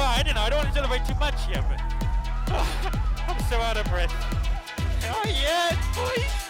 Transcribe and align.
I 0.00 0.22
don't 0.22 0.34
know. 0.34 0.42
I 0.42 0.50
don't 0.50 0.58
want 0.58 0.68
to 0.68 0.74
celebrate 0.74 1.04
too 1.06 1.14
much 1.16 1.48
yet, 1.48 1.64
but 1.68 1.80
I'm 3.28 3.40
so 3.48 3.56
out 3.60 3.76
of 3.76 3.88
breath. 3.90 4.12
Oh 5.04 5.22
yeah, 5.26 5.70
definitely. 5.96 6.46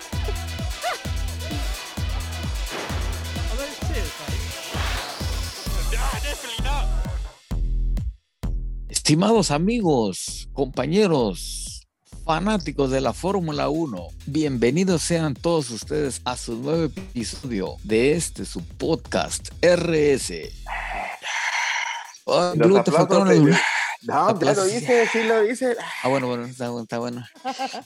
Estimados 8.88 9.52
amigos, 9.52 10.48
compañeros, 10.52 11.86
fanáticos 12.24 12.90
de 12.90 13.00
la 13.00 13.12
Fórmula 13.12 13.68
1, 13.68 14.08
bienvenidos 14.26 15.02
sean 15.02 15.34
todos 15.34 15.70
ustedes 15.70 16.20
a 16.24 16.36
su 16.36 16.56
nuevo 16.56 16.84
episodio 16.84 17.76
de 17.84 18.14
este 18.14 18.44
su 18.44 18.62
podcast 18.62 19.50
RS. 19.62 20.32
Oh, 22.28 22.52
Los 22.56 22.68
Blue, 22.68 22.82
te 22.82 22.90
faltaron 22.90 23.28
aplausos 23.28 23.46
los- 23.46 23.56
de- 23.56 23.62
No, 24.02 24.38
ya 24.40 24.52
lo 24.52 24.66
hice, 24.66 25.06
sí 25.08 25.22
lo 25.24 25.44
hice. 25.50 25.76
Ah, 26.02 26.08
bueno, 26.08 26.28
bueno, 26.28 26.44
está, 26.44 26.68
bueno, 26.70 26.82
está 26.82 26.98
bueno. 26.98 27.24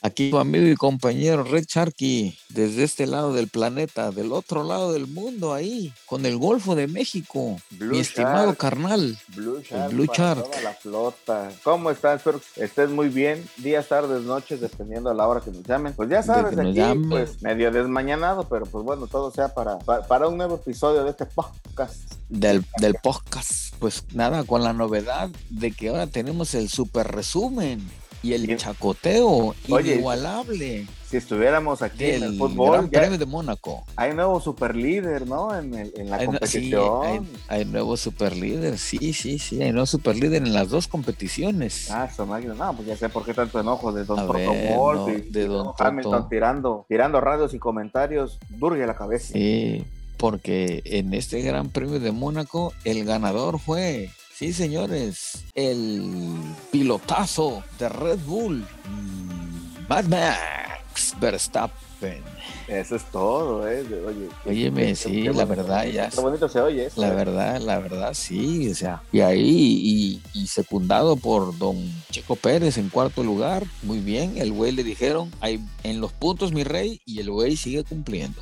Aquí 0.03 0.31
tu 0.31 0.39
amigo 0.39 0.67
y 0.67 0.75
compañero 0.75 1.45
Red 1.45 1.65
Sharky, 1.69 2.39
desde 2.49 2.85
este 2.85 3.07
lado 3.07 3.33
del 3.33 3.49
planeta, 3.49 4.11
del 4.11 4.33
otro 4.33 4.65
lado 4.65 4.93
del 4.93 5.07
mundo, 5.07 5.55
ahí, 5.55 5.93
con 6.07 6.27
el 6.27 6.37
Golfo 6.37 6.75
de 6.75 6.87
México, 6.87 7.57
Blue 7.71 7.93
mi 7.93 8.01
estimado 8.01 8.55
carnal. 8.55 9.19
Blue 9.29 9.63
Shark. 9.63 9.93
Blue 9.93 10.07
Shark. 10.13 10.45
Toda 10.45 10.61
la 10.63 10.73
flota. 10.75 11.51
¿Cómo 11.63 11.91
estás? 11.91 12.19
Espero 12.19 12.41
que 12.41 12.65
estés 12.65 12.91
muy 12.91 13.09
bien. 13.09 13.49
Días, 13.59 13.89
tardes, 13.89 14.23
noches, 14.23 14.61
dependiendo 14.61 15.11
a 15.11 15.15
la 15.15 15.27
hora 15.27 15.41
que 15.41 15.51
nos 15.51 15.63
llamen. 15.63 15.93
Pues 15.95 16.09
ya 16.09 16.23
sabes, 16.23 16.59
aquí, 16.59 16.73
llamen. 16.73 17.09
pues 17.09 17.43
medio 17.43 17.71
desmañanado, 17.71 18.49
pero 18.49 18.67
pues 18.67 18.85
bueno, 18.85 19.07
todo 19.07 19.31
sea 19.31 19.55
para, 19.55 19.79
para, 19.79 20.07
para 20.07 20.29
un 20.29 20.37
nuevo 20.37 20.57
episodio 20.57 21.05
de 21.05 21.11
este 21.11 21.27
podcast. 21.27 22.13
del, 22.29 22.65
del 22.79 22.95
podcast. 22.95 23.75
Pues 23.79 24.05
nada, 24.13 24.45
con 24.45 24.63
la 24.63 24.73
novedad 24.73 25.31
de 25.49 25.73
que 25.73 25.89
ahora 25.89 26.00
tenemos 26.07 26.55
el 26.55 26.69
super 26.69 27.07
resumen 27.11 27.81
y 28.23 28.35
el 28.35 28.55
chacoteo 28.59 29.55
Oye, 29.71 29.95
inigualable 29.95 30.87
Si 31.09 31.17
estuviéramos 31.17 31.81
aquí 31.81 32.05
en 32.05 32.23
el 32.23 32.37
fútbol, 32.39 32.73
Gran 32.73 32.91
Premio 32.91 33.19
de 33.19 33.25
Mónaco. 33.25 33.85
hay 33.97 34.13
nuevo 34.15 34.39
super 34.41 34.77
líder, 34.77 35.27
¿no? 35.27 35.57
En, 35.59 35.73
el- 35.75 35.93
en 35.97 36.11
la 36.11 36.17
Hay, 36.17 36.27
no- 36.27 36.33
sí, 36.35 36.71
competición. 36.71 37.07
hay, 37.07 37.21
hay 37.49 37.65
nuevo 37.65 37.97
super 37.97 38.37
líder, 38.37 38.77
sí, 38.79 39.15
sí, 39.15 39.39
sí, 39.39 39.63
hay 39.63 39.73
nuevo 39.73 39.87
super 39.87 40.15
líder 40.17 40.43
en 40.43 40.53
las 40.53 40.69
dos 40.69 40.87
competiciones. 40.87 41.91
Ah, 41.91 42.09
máquina. 42.27 42.53
No, 42.55 42.75
pues 42.77 42.87
ya 42.89 42.97
sé 42.97 43.09
por 43.09 43.25
qué 43.25 43.33
tanto 43.35 43.59
enojo 43.59 43.91
de 43.93 44.05
Don 44.05 44.27
Protocol 44.29 44.97
no, 44.97 45.09
y 45.09 45.21
de 45.23 45.47
Don 45.47 45.73
Hamilton 45.79 46.29
tirando, 46.29 46.85
tirando 46.89 47.21
radios 47.23 47.55
y 47.55 47.59
comentarios. 47.59 48.39
Durge 48.51 48.87
la 48.87 48.97
cabeza. 48.97 49.33
Sí, 49.33 49.85
porque 50.19 50.83
en 50.85 51.15
este 51.15 51.41
Gran 51.41 51.71
Premio 51.71 51.99
de 52.01 52.13
Mónaco 52.13 52.73
el 52.85 53.05
ganador 53.07 53.59
fue, 53.59 54.11
sí 54.41 54.55
señores, 54.55 55.45
el 55.55 56.41
pilotazo 56.71 57.63
de 57.79 57.91
Red 57.91 58.21
Bull, 58.25 58.61
mm, 58.89 59.87
Mad 59.87 60.05
Max 60.07 61.15
Verstappen. 61.21 62.23
Eso 62.67 62.97
es 62.97 63.05
todo, 63.13 63.69
¿eh? 63.69 63.81
Oye, 64.07 64.29
qué- 64.43 64.49
Óyeme, 64.51 64.87
qué- 64.87 64.95
sí, 64.97 65.11
qué 65.11 65.25
la 65.25 65.45
bonito- 65.45 65.47
verdad, 65.49 65.85
ya 65.85 66.09
Qué 66.09 66.21
bonito 66.23 66.49
se 66.49 66.59
oye 66.59 66.87
eso. 66.87 66.99
La 67.03 67.09
¿eh? 67.09 67.15
verdad, 67.15 67.61
la 67.61 67.79
verdad, 67.81 68.15
sí, 68.15 68.71
o 68.71 68.75
sea, 68.75 69.03
y 69.13 69.21
ahí, 69.21 69.43
y, 69.45 70.23
y 70.41 70.47
secundado 70.47 71.17
por 71.17 71.59
don 71.59 71.77
Checo 72.11 72.35
Pérez 72.37 72.79
en 72.79 72.89
cuarto 72.89 73.23
lugar, 73.23 73.67
muy 73.83 73.99
bien, 73.99 74.39
el 74.39 74.53
güey 74.53 74.73
le 74.73 74.85
dijeron, 74.85 75.31
hay 75.43 75.61
en 75.83 76.01
los 76.01 76.13
puntos 76.15 76.51
mi 76.53 76.65
rey, 76.65 77.03
y 77.05 77.21
el 77.21 77.31
güey 77.31 77.57
sigue 77.59 77.85
cumpliendo. 77.85 78.41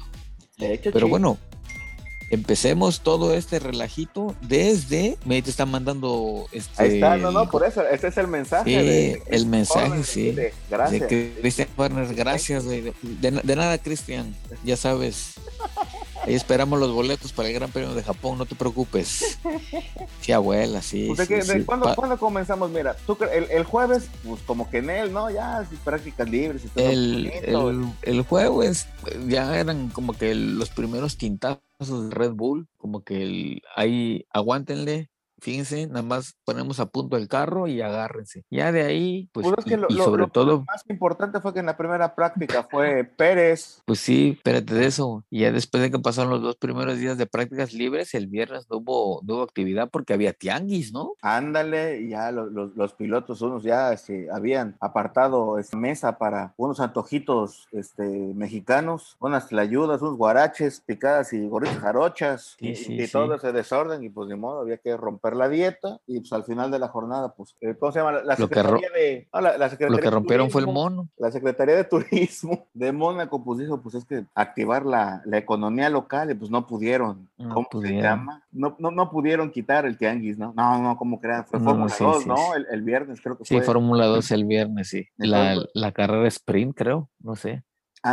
De 0.59 0.75
hecho, 0.75 0.91
Pero 0.93 1.07
sí. 1.07 1.11
bueno, 1.11 1.39
empecemos 2.31 3.01
todo 3.01 3.35
este 3.35 3.59
relajito 3.59 4.35
desde, 4.43 5.17
me 5.25 5.41
te 5.43 5.51
están 5.51 5.71
mandando 5.71 6.47
este... 6.53 6.83
Ahí 6.83 6.95
está, 6.95 7.17
no, 7.17 7.31
no, 7.31 7.49
por 7.49 7.65
eso, 7.65 7.83
ese 7.89 8.09
es 8.09 8.17
el 8.19 8.29
mensaje. 8.29 8.65
Sí, 8.71 8.77
de- 8.77 8.83
de 8.85 9.23
el 9.29 9.47
mensaje, 9.47 9.87
Horner, 9.91 10.05
sí. 10.05 10.31
de- 10.33 10.43
de 10.43 10.53
Gracias. 10.71 11.09
Cristian 11.41 11.69
Warner, 11.77 12.15
gracias, 12.15 12.65
de, 12.65 12.93
de- 13.03 13.31
de 13.43 13.57
nada 13.57 13.79
Cristian, 13.79 14.35
ya 14.65 14.77
sabes. 14.77 15.35
Ahí 16.29 16.35
esperamos 16.35 16.79
los 16.79 16.93
boletos 16.93 17.33
para 17.33 17.49
el 17.49 17.55
Gran 17.55 17.71
Premio 17.71 17.95
de 17.95 18.03
Japón, 18.03 18.37
no 18.37 18.45
te 18.47 18.55
preocupes. 18.55 19.39
Sí, 20.21 20.33
abuela, 20.33 20.83
sí. 20.83 21.07
Pues, 21.07 21.27
¿de 21.27 21.43
sí, 21.43 21.53
de 21.53 21.61
sí. 21.61 21.65
cuándo, 21.65 22.19
comenzamos? 22.19 22.71
Mira, 22.71 22.95
tú 23.07 23.17
el, 23.33 23.51
el 23.51 23.65
jueves, 23.65 24.11
pues 24.25 24.43
como 24.43 24.69
que 24.69 24.79
en 24.79 24.91
él, 24.91 25.13
¿no? 25.13 25.31
Ya, 25.31 25.65
sí, 25.71 25.77
prácticas 25.83 26.29
libres 26.29 26.65
y 26.65 26.69
todo. 26.69 26.87
el, 26.87 27.33
bonito. 27.53 27.71
el, 27.71 27.93
el 28.03 28.23
jueves 28.23 28.89
eh, 29.07 29.21
ya 29.29 29.59
eran 29.59 29.89
como 29.89 30.13
que 30.13 30.35
los 30.35 30.69
primeros 30.69 31.17
quintazos 31.17 31.61
de 31.81 32.11
Red 32.11 32.33
Bull, 32.33 32.69
como 32.77 33.05
que 33.05 33.23
el, 33.23 33.63
ahí 33.75 34.27
aguántenle, 34.31 35.09
fíjense, 35.41 35.87
nada 35.87 36.03
más 36.03 36.37
ponemos 36.45 36.81
a 36.81 36.87
punto 36.87 37.17
el 37.17 37.29
carro 37.29 37.67
y 37.67 37.81
agárrense. 37.81 38.45
Ya 38.51 38.73
de 38.73 38.83
ahí, 38.83 39.29
pues, 39.33 39.47
Pues 39.47 39.59
es 39.59 39.65
que 39.65 39.75
y, 39.75 39.77
lo, 39.77 39.87
y 39.89 39.97
sobre 39.99 40.23
lo- 40.23 40.29
todo, 40.29 40.45
lo 40.47 40.59
más 40.65 40.85
importante 40.89 41.41
fue 41.41 41.53
que 41.55 41.61
en 41.61 41.67
la 41.67 41.77
primera 41.77 42.15
práctica 42.15 42.63
fue 42.71 43.05
Pérez. 43.05 43.83
pues 43.85 44.01
sí, 44.01 44.33
espérate 44.37 44.75
de 44.75 44.87
eso. 44.87 45.25
Y 45.31 45.41
ya 45.41 45.53
después 45.53 45.83
de 45.83 45.91
que 45.91 45.99
pasaron 45.99 46.31
los 46.31 46.43
dos 46.43 46.57
primeros 46.57 46.99
días 46.99 47.19
de 47.19 47.27
prácticas 47.27 47.73
libres, 47.73 48.15
el 48.15 48.27
viernes 48.27 48.67
no 48.71 48.79
hubo, 48.79 49.21
no 49.25 49.35
hubo 49.35 49.43
actividad 49.43 49.89
porque 49.91 50.13
había 50.15 50.33
tianguis, 50.33 50.93
¿no? 50.93 51.13
Ándale, 51.23 52.01
y 52.01 52.09
ya 52.11 52.31
los, 52.33 52.51
los- 52.53 52.77
los 52.77 52.93
pilotos, 52.95 53.41
unos 53.43 53.63
ya 53.63 53.93
este, 53.93 54.29
habían 54.33 54.77
apartado 54.81 55.59
esta 55.59 55.77
mesa 55.77 56.19
para 56.19 56.53
unos 56.57 56.81
antojitos 56.81 57.67
este, 57.73 58.03
mexicanos, 58.03 59.17
unas 59.21 59.49
tlayudas, 59.49 60.03
unos 60.03 60.17
guaraches, 60.17 60.81
picadas 60.85 61.33
y 61.33 61.47
gorritas 61.47 61.79
jarochas, 61.79 62.57
Sí, 62.59 62.69
y, 62.71 62.77
sí, 62.77 62.95
y 62.95 63.07
sí. 63.07 63.13
todo 63.13 63.35
ese 63.35 63.53
desorden, 63.53 64.03
y 64.03 64.09
pues 64.09 64.29
ni 64.29 64.35
modo, 64.37 64.61
había 64.61 64.79
que 64.79 64.97
romper 64.97 65.28
la 65.37 65.49
dieta, 65.49 66.01
y 66.07 66.21
pues 66.21 66.33
al 66.33 66.45
final 66.45 66.71
de 66.71 66.79
la 66.79 66.89
jornada, 66.89 67.35
pues, 67.35 67.57
eh, 67.61 67.75
¿cómo 67.79 67.93
se 67.93 67.99
llama? 68.01 68.13
La, 68.23 68.37
Secretaría 68.37 68.91
de... 68.91 69.29
no, 69.33 69.41
la, 69.41 69.59
la 69.59 69.69
Secretaría 69.69 69.97
Lo 69.97 70.03
que 70.03 70.09
de 70.09 70.11
rompieron 70.11 70.51
fue 70.51 70.61
el 70.61 70.67
mono. 70.67 71.09
La 71.17 71.31
Secretaría 71.31 71.77
de 71.77 71.85
Turismo 71.85 72.67
de 72.75 72.93
Mónaco 72.93 73.43
pues 73.43 73.59
dijo 73.59 73.81
pues 73.81 73.95
es 73.95 74.05
que 74.05 74.25
activar 74.35 74.87
la, 74.87 75.23
la 75.25 75.39
economía 75.39 75.91
local 75.91 76.31
y 76.31 76.35
pues 76.35 76.51
no 76.51 76.67
pudieron. 76.67 77.29
No 77.37 77.55
¿Cómo 77.55 77.83
se 77.85 77.95
llama? 77.95 78.45
No, 78.53 78.77
no, 78.79 78.91
no 78.91 79.11
pudieron 79.11 79.51
quitar 79.51 79.87
el 79.87 79.97
tianguis, 79.97 80.39
¿no? 80.39 80.53
No, 80.57 80.81
no, 80.83 80.97
como 80.97 81.21
crean, 81.21 81.45
fue 81.47 81.59
No, 81.61 81.71
Fórmula 81.71 81.89
sí, 81.91 82.05
2, 82.05 82.23
sí, 82.23 82.29
¿no? 82.29 82.37
sí. 82.37 82.43
El, 82.57 82.67
el 82.71 82.83
viernes 82.83 83.21
creo 83.21 83.37
que 83.37 83.45
Sí, 83.45 83.57
fue. 83.57 83.65
Fórmula 83.65 84.07
2 84.07 84.31
el 84.33 84.45
viernes, 84.45 84.89
sí. 84.89 85.07
La, 85.17 85.57
la 85.75 85.93
carrera 85.93 86.27
sprint, 86.29 86.77
creo, 86.77 87.09
no 87.21 87.37
sé. 87.37 87.63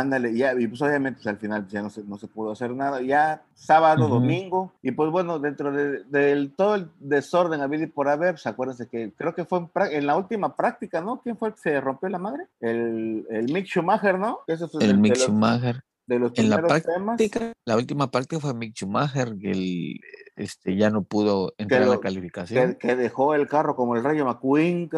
Ándale, 0.00 0.34
ya, 0.36 0.52
y 0.58 0.66
pues 0.66 0.82
obviamente 0.82 1.18
pues, 1.18 1.26
al 1.28 1.38
final 1.38 1.62
pues, 1.62 1.72
ya 1.72 1.82
no 1.82 1.88
se, 1.90 2.02
no 2.04 2.18
se 2.18 2.26
pudo 2.28 2.50
hacer 2.52 2.70
nada. 2.72 3.00
Ya 3.00 3.42
sábado, 3.54 4.04
Ujú. 4.04 4.14
domingo, 4.14 4.72
y 4.82 4.90
pues 4.92 5.10
bueno, 5.10 5.38
dentro 5.38 5.72
de- 5.72 6.04
del 6.04 6.52
todo 6.54 6.74
el 6.74 6.90
desorden 7.00 7.60
habido 7.62 7.84
y 7.84 7.86
por 7.86 8.08
haber, 8.08 8.34
pues 8.34 8.46
acuérdense 8.46 8.88
que 8.88 9.12
creo 9.16 9.34
que 9.34 9.44
fue 9.46 9.58
en, 9.60 9.70
en 9.92 10.06
la 10.06 10.16
última 10.16 10.54
práctica, 10.54 11.00
¿no? 11.00 11.20
¿Quién 11.22 11.36
fue 11.38 11.48
el 11.48 11.54
que 11.54 11.60
se 11.60 11.80
rompió 11.80 12.08
la 12.10 12.18
madre? 12.18 12.46
El, 12.60 13.26
el 13.30 13.52
Mick 13.52 13.66
Schumacher, 13.66 14.18
¿no? 14.18 14.40
Fue 14.46 14.56
de- 14.56 14.84
El 14.84 14.92
de 14.92 14.98
Mick 14.98 15.12
los- 15.16 15.24
Schumacher. 15.24 15.82
de 16.06 16.18
los 16.20 16.32
En 16.38 16.50
la 16.50 16.56
primeros 16.58 16.82
temas. 16.82 17.16
práctica, 17.16 17.52
la 17.64 17.76
última 17.76 18.10
práctica 18.10 18.38
fue 18.40 18.54
Mick 18.54 18.74
Schumacher, 18.76 19.36
que 19.38 19.50
él 19.50 20.00
este, 20.36 20.76
ya 20.76 20.90
no 20.90 21.02
pudo 21.02 21.54
entrar 21.56 21.82
a 21.82 21.86
lo- 21.86 21.92
la 21.94 22.00
calificación. 22.00 22.74
que, 22.74 22.88
que 22.88 22.96
dejó 22.96 23.34
el 23.34 23.48
carro 23.48 23.74
como 23.74 23.96
el 23.96 24.04
Rayo 24.04 24.26
McQueen, 24.26 24.90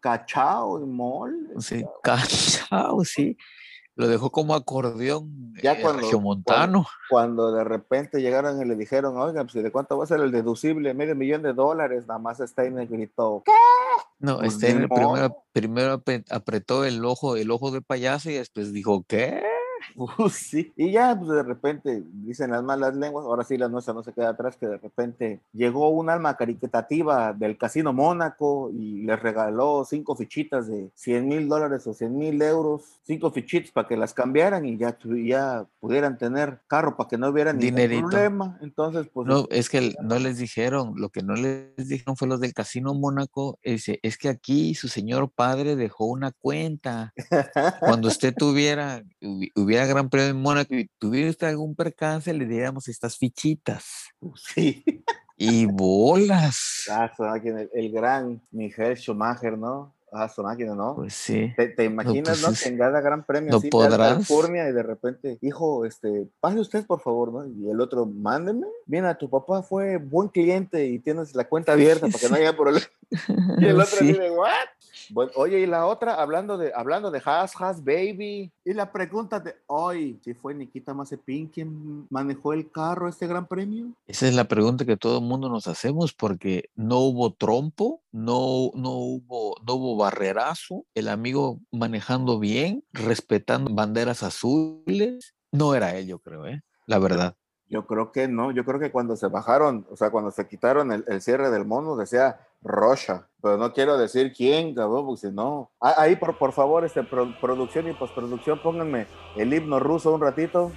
cachao 0.00 0.80
y 0.80 0.84
mol. 0.86 1.48
Sí, 1.58 1.84
cachao, 2.02 3.02
sí. 3.04 3.36
Lo 3.96 4.08
dejó 4.08 4.30
como 4.30 4.54
acordeón 4.54 5.54
Ya 5.62 5.72
eh, 5.72 5.78
cuando-. 5.80 6.06
Cuando 7.08 7.52
de 7.52 7.64
repente 7.64 8.20
llegaron 8.20 8.60
y 8.60 8.64
le 8.66 8.76
dijeron, 8.76 9.16
oiga, 9.16 9.42
pues 9.44 9.54
¿de 9.54 9.72
cuánto 9.72 9.96
va 9.96 10.04
a 10.04 10.06
ser 10.06 10.20
el 10.20 10.30
deducible? 10.30 10.92
Medio 10.94 11.16
millón 11.16 11.42
de 11.42 11.54
dólares. 11.54 12.06
Nada 12.06 12.18
más 12.20 12.38
Steiner 12.38 12.86
gritó, 12.86 13.42
¿qué? 13.44 13.52
No, 14.18 14.38
Pues 14.38 14.58
ni 14.62 14.68
en 14.68 14.88
primero, 14.88 15.44
primero 15.52 15.98
apre- 16.02 16.24
apretó 16.30 16.84
el 16.84 17.04
ojo, 17.04 17.36
el 17.36 17.50
ojo 17.50 17.70
de 17.70 17.80
payaso 17.82 18.30
y 18.30 18.34
después 18.34 18.72
dijo, 18.72 19.04
¿qué? 19.08 19.42
Pues 19.94 20.34
sí. 20.34 20.72
Y 20.76 20.92
ya, 20.92 21.16
pues 21.18 21.30
de 21.30 21.42
repente, 21.42 22.02
dicen 22.12 22.50
las 22.50 22.62
malas 22.62 22.94
lenguas, 22.94 23.24
ahora 23.24 23.44
sí 23.44 23.56
la 23.56 23.68
nuestra 23.68 23.94
no 23.94 24.02
se 24.02 24.12
queda 24.12 24.30
atrás, 24.30 24.56
que 24.56 24.66
de 24.66 24.78
repente 24.78 25.40
llegó 25.52 25.88
un 25.90 26.10
alma 26.10 26.36
caritativa 26.36 27.32
del 27.32 27.56
Casino 27.56 27.92
Mónaco 27.92 28.70
y 28.72 29.02
les 29.02 29.20
regaló 29.20 29.84
cinco 29.88 30.16
fichitas 30.16 30.66
de 30.68 30.90
100 30.94 31.28
mil 31.28 31.48
dólares 31.48 31.86
o 31.86 31.94
100 31.94 32.16
mil 32.16 32.40
euros, 32.42 33.00
cinco 33.04 33.30
fichitas 33.30 33.70
para 33.70 33.88
que 33.88 33.96
las 33.96 34.14
cambiaran 34.14 34.66
y 34.66 34.76
ya, 34.76 34.96
ya 35.24 35.66
pudieran 35.80 36.18
tener 36.18 36.60
carro 36.66 36.96
para 36.96 37.08
que 37.08 37.18
no 37.18 37.28
hubiera 37.28 37.52
ningún 37.52 37.76
Dinerito. 37.76 38.08
problema. 38.08 38.58
Entonces, 38.60 39.08
pues... 39.12 39.28
No, 39.28 39.46
es 39.50 39.68
que 39.68 39.94
no 40.02 40.18
les 40.18 40.38
dijeron, 40.38 40.94
lo 40.96 41.10
que 41.10 41.22
no 41.22 41.34
les 41.34 41.88
dijeron 41.88 42.16
fue 42.16 42.28
los 42.28 42.40
del 42.40 42.54
Casino 42.54 42.94
Mónaco, 42.94 43.58
ese, 43.62 43.98
es 44.02 44.18
que 44.18 44.28
aquí 44.28 44.74
su 44.74 44.88
señor 44.88 45.30
padre 45.30 45.76
dejó 45.76 46.06
una 46.06 46.32
cuenta. 46.32 47.12
Cuando 47.80 48.08
usted 48.08 48.34
tuviera, 48.34 49.02
hubiera 49.76 49.86
Gran 49.86 50.08
Premio 50.08 50.30
en 50.30 50.40
Mónaco 50.40 50.74
y 50.74 50.88
tuviera 50.98 51.30
usted 51.30 51.48
algún 51.48 51.74
percance, 51.74 52.32
le 52.32 52.46
diéramos 52.46 52.88
estas 52.88 53.16
fichitas. 53.16 53.84
sí. 54.36 54.84
Y 55.38 55.66
bolas. 55.66 56.86
Ah, 56.90 57.12
su 57.14 57.22
máquina, 57.22 57.60
el, 57.60 57.70
el 57.74 57.92
gran 57.92 58.40
Miguel 58.52 58.96
Schumacher, 58.96 59.58
¿no? 59.58 59.92
Ah, 60.10 60.30
su 60.30 60.42
máquina, 60.42 60.74
¿no? 60.74 60.94
Pues 60.94 61.12
sí. 61.12 61.52
¿Te, 61.54 61.68
te 61.68 61.84
imaginas, 61.84 62.38
pues 62.38 62.42
no? 62.42 62.48
es- 62.54 62.62
Que 62.62 62.68
en 62.70 62.78
cada 62.78 63.02
gran 63.02 63.22
premio 63.22 63.50
no 63.50 63.58
así 63.58 63.68
podrás. 63.68 64.16
alcurnia 64.30 64.66
y 64.66 64.72
de 64.72 64.82
repente, 64.82 65.36
hijo, 65.42 65.84
este, 65.84 66.26
pase 66.40 66.58
usted, 66.58 66.86
por 66.86 67.00
favor, 67.02 67.32
¿no? 67.34 67.46
Y 67.46 67.68
el 67.70 67.78
otro, 67.82 68.06
mándeme. 68.06 68.66
Mira, 68.86 69.18
tu 69.18 69.28
papá 69.28 69.62
fue 69.62 69.98
buen 69.98 70.28
cliente 70.28 70.86
y 70.86 71.00
tienes 71.00 71.34
la 71.34 71.44
cuenta 71.44 71.72
abierta 71.74 72.06
para 72.06 72.18
que 72.18 72.28
no 72.30 72.36
haya 72.36 72.56
problema. 72.56 72.86
Y 73.58 73.66
el 73.66 73.78
otro 73.78 73.98
Sí. 73.98 74.06
dice, 74.06 74.30
¿what? 74.30 74.48
Bueno, 75.10 75.32
oye, 75.36 75.60
y 75.60 75.66
la 75.66 75.86
otra, 75.86 76.14
hablando 76.14 76.58
de, 76.58 76.72
hablando 76.74 77.10
de 77.10 77.22
Has 77.24 77.52
Has 77.60 77.84
Baby, 77.84 78.52
y 78.64 78.72
la 78.72 78.92
pregunta 78.92 79.40
de 79.40 79.56
hoy, 79.66 80.20
si 80.24 80.34
fue 80.34 80.54
Nikita 80.54 80.94
Mazepin 80.94 81.48
quien 81.48 82.06
manejó 82.10 82.52
el 82.52 82.70
carro 82.70 83.08
este 83.08 83.26
gran 83.26 83.46
premio. 83.46 83.92
Esa 84.06 84.28
es 84.28 84.34
la 84.34 84.44
pregunta 84.44 84.84
que 84.84 84.96
todo 84.96 85.18
el 85.18 85.24
mundo 85.24 85.48
nos 85.48 85.66
hacemos 85.66 86.12
porque 86.12 86.70
no 86.74 87.00
hubo 87.00 87.32
trompo, 87.32 88.02
no, 88.12 88.70
no, 88.74 88.92
hubo, 88.92 89.56
no 89.66 89.74
hubo 89.74 89.96
barrerazo, 89.96 90.84
el 90.94 91.08
amigo 91.08 91.60
manejando 91.70 92.38
bien, 92.38 92.84
respetando 92.92 93.72
banderas 93.72 94.22
azules. 94.22 95.34
No 95.52 95.74
era 95.74 95.96
él, 95.96 96.06
yo 96.06 96.18
creo, 96.18 96.46
¿eh? 96.46 96.62
La 96.86 96.98
verdad. 96.98 97.36
Yo 97.68 97.84
creo 97.86 98.12
que 98.12 98.28
no, 98.28 98.52
yo 98.52 98.64
creo 98.64 98.78
que 98.78 98.92
cuando 98.92 99.16
se 99.16 99.26
bajaron, 99.26 99.84
o 99.90 99.96
sea, 99.96 100.10
cuando 100.10 100.30
se 100.30 100.46
quitaron 100.46 100.92
el, 100.92 101.04
el 101.08 101.20
cierre 101.20 101.50
del 101.50 101.64
mono, 101.64 101.96
decía 101.96 102.38
Rocha, 102.62 103.26
pero 103.42 103.56
no 103.56 103.72
quiero 103.72 103.98
decir 103.98 104.32
quién, 104.32 104.74
cabrón, 104.74 105.04
porque 105.06 105.28
si 105.28 105.32
no. 105.34 105.70
Ah, 105.80 105.94
Ahí, 105.98 106.14
por, 106.16 106.38
por 106.38 106.52
favor, 106.52 106.84
este, 106.84 107.02
pro- 107.02 107.34
producción 107.40 107.88
y 107.88 107.92
postproducción, 107.92 108.60
pónganme 108.62 109.06
el 109.36 109.52
himno 109.52 109.80
ruso 109.80 110.12
un 110.14 110.20
ratito. 110.20 110.70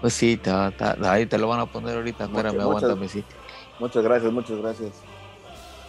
Pues 0.00 0.14
sí, 0.14 0.36
te- 0.38 0.50
ahí 0.50 1.26
te 1.26 1.36
lo 1.38 1.46
van 1.48 1.60
a 1.60 1.66
poner 1.66 1.96
ahorita. 1.96 2.26
Mucho- 2.26 2.38
Espérame, 2.38 2.64
muchas- 2.64 2.82
aguántame, 2.84 3.08
sí. 3.08 3.24
Muchas 3.78 4.02
gracias, 4.02 4.32
muchas 4.32 4.58
gracias. 4.58 4.90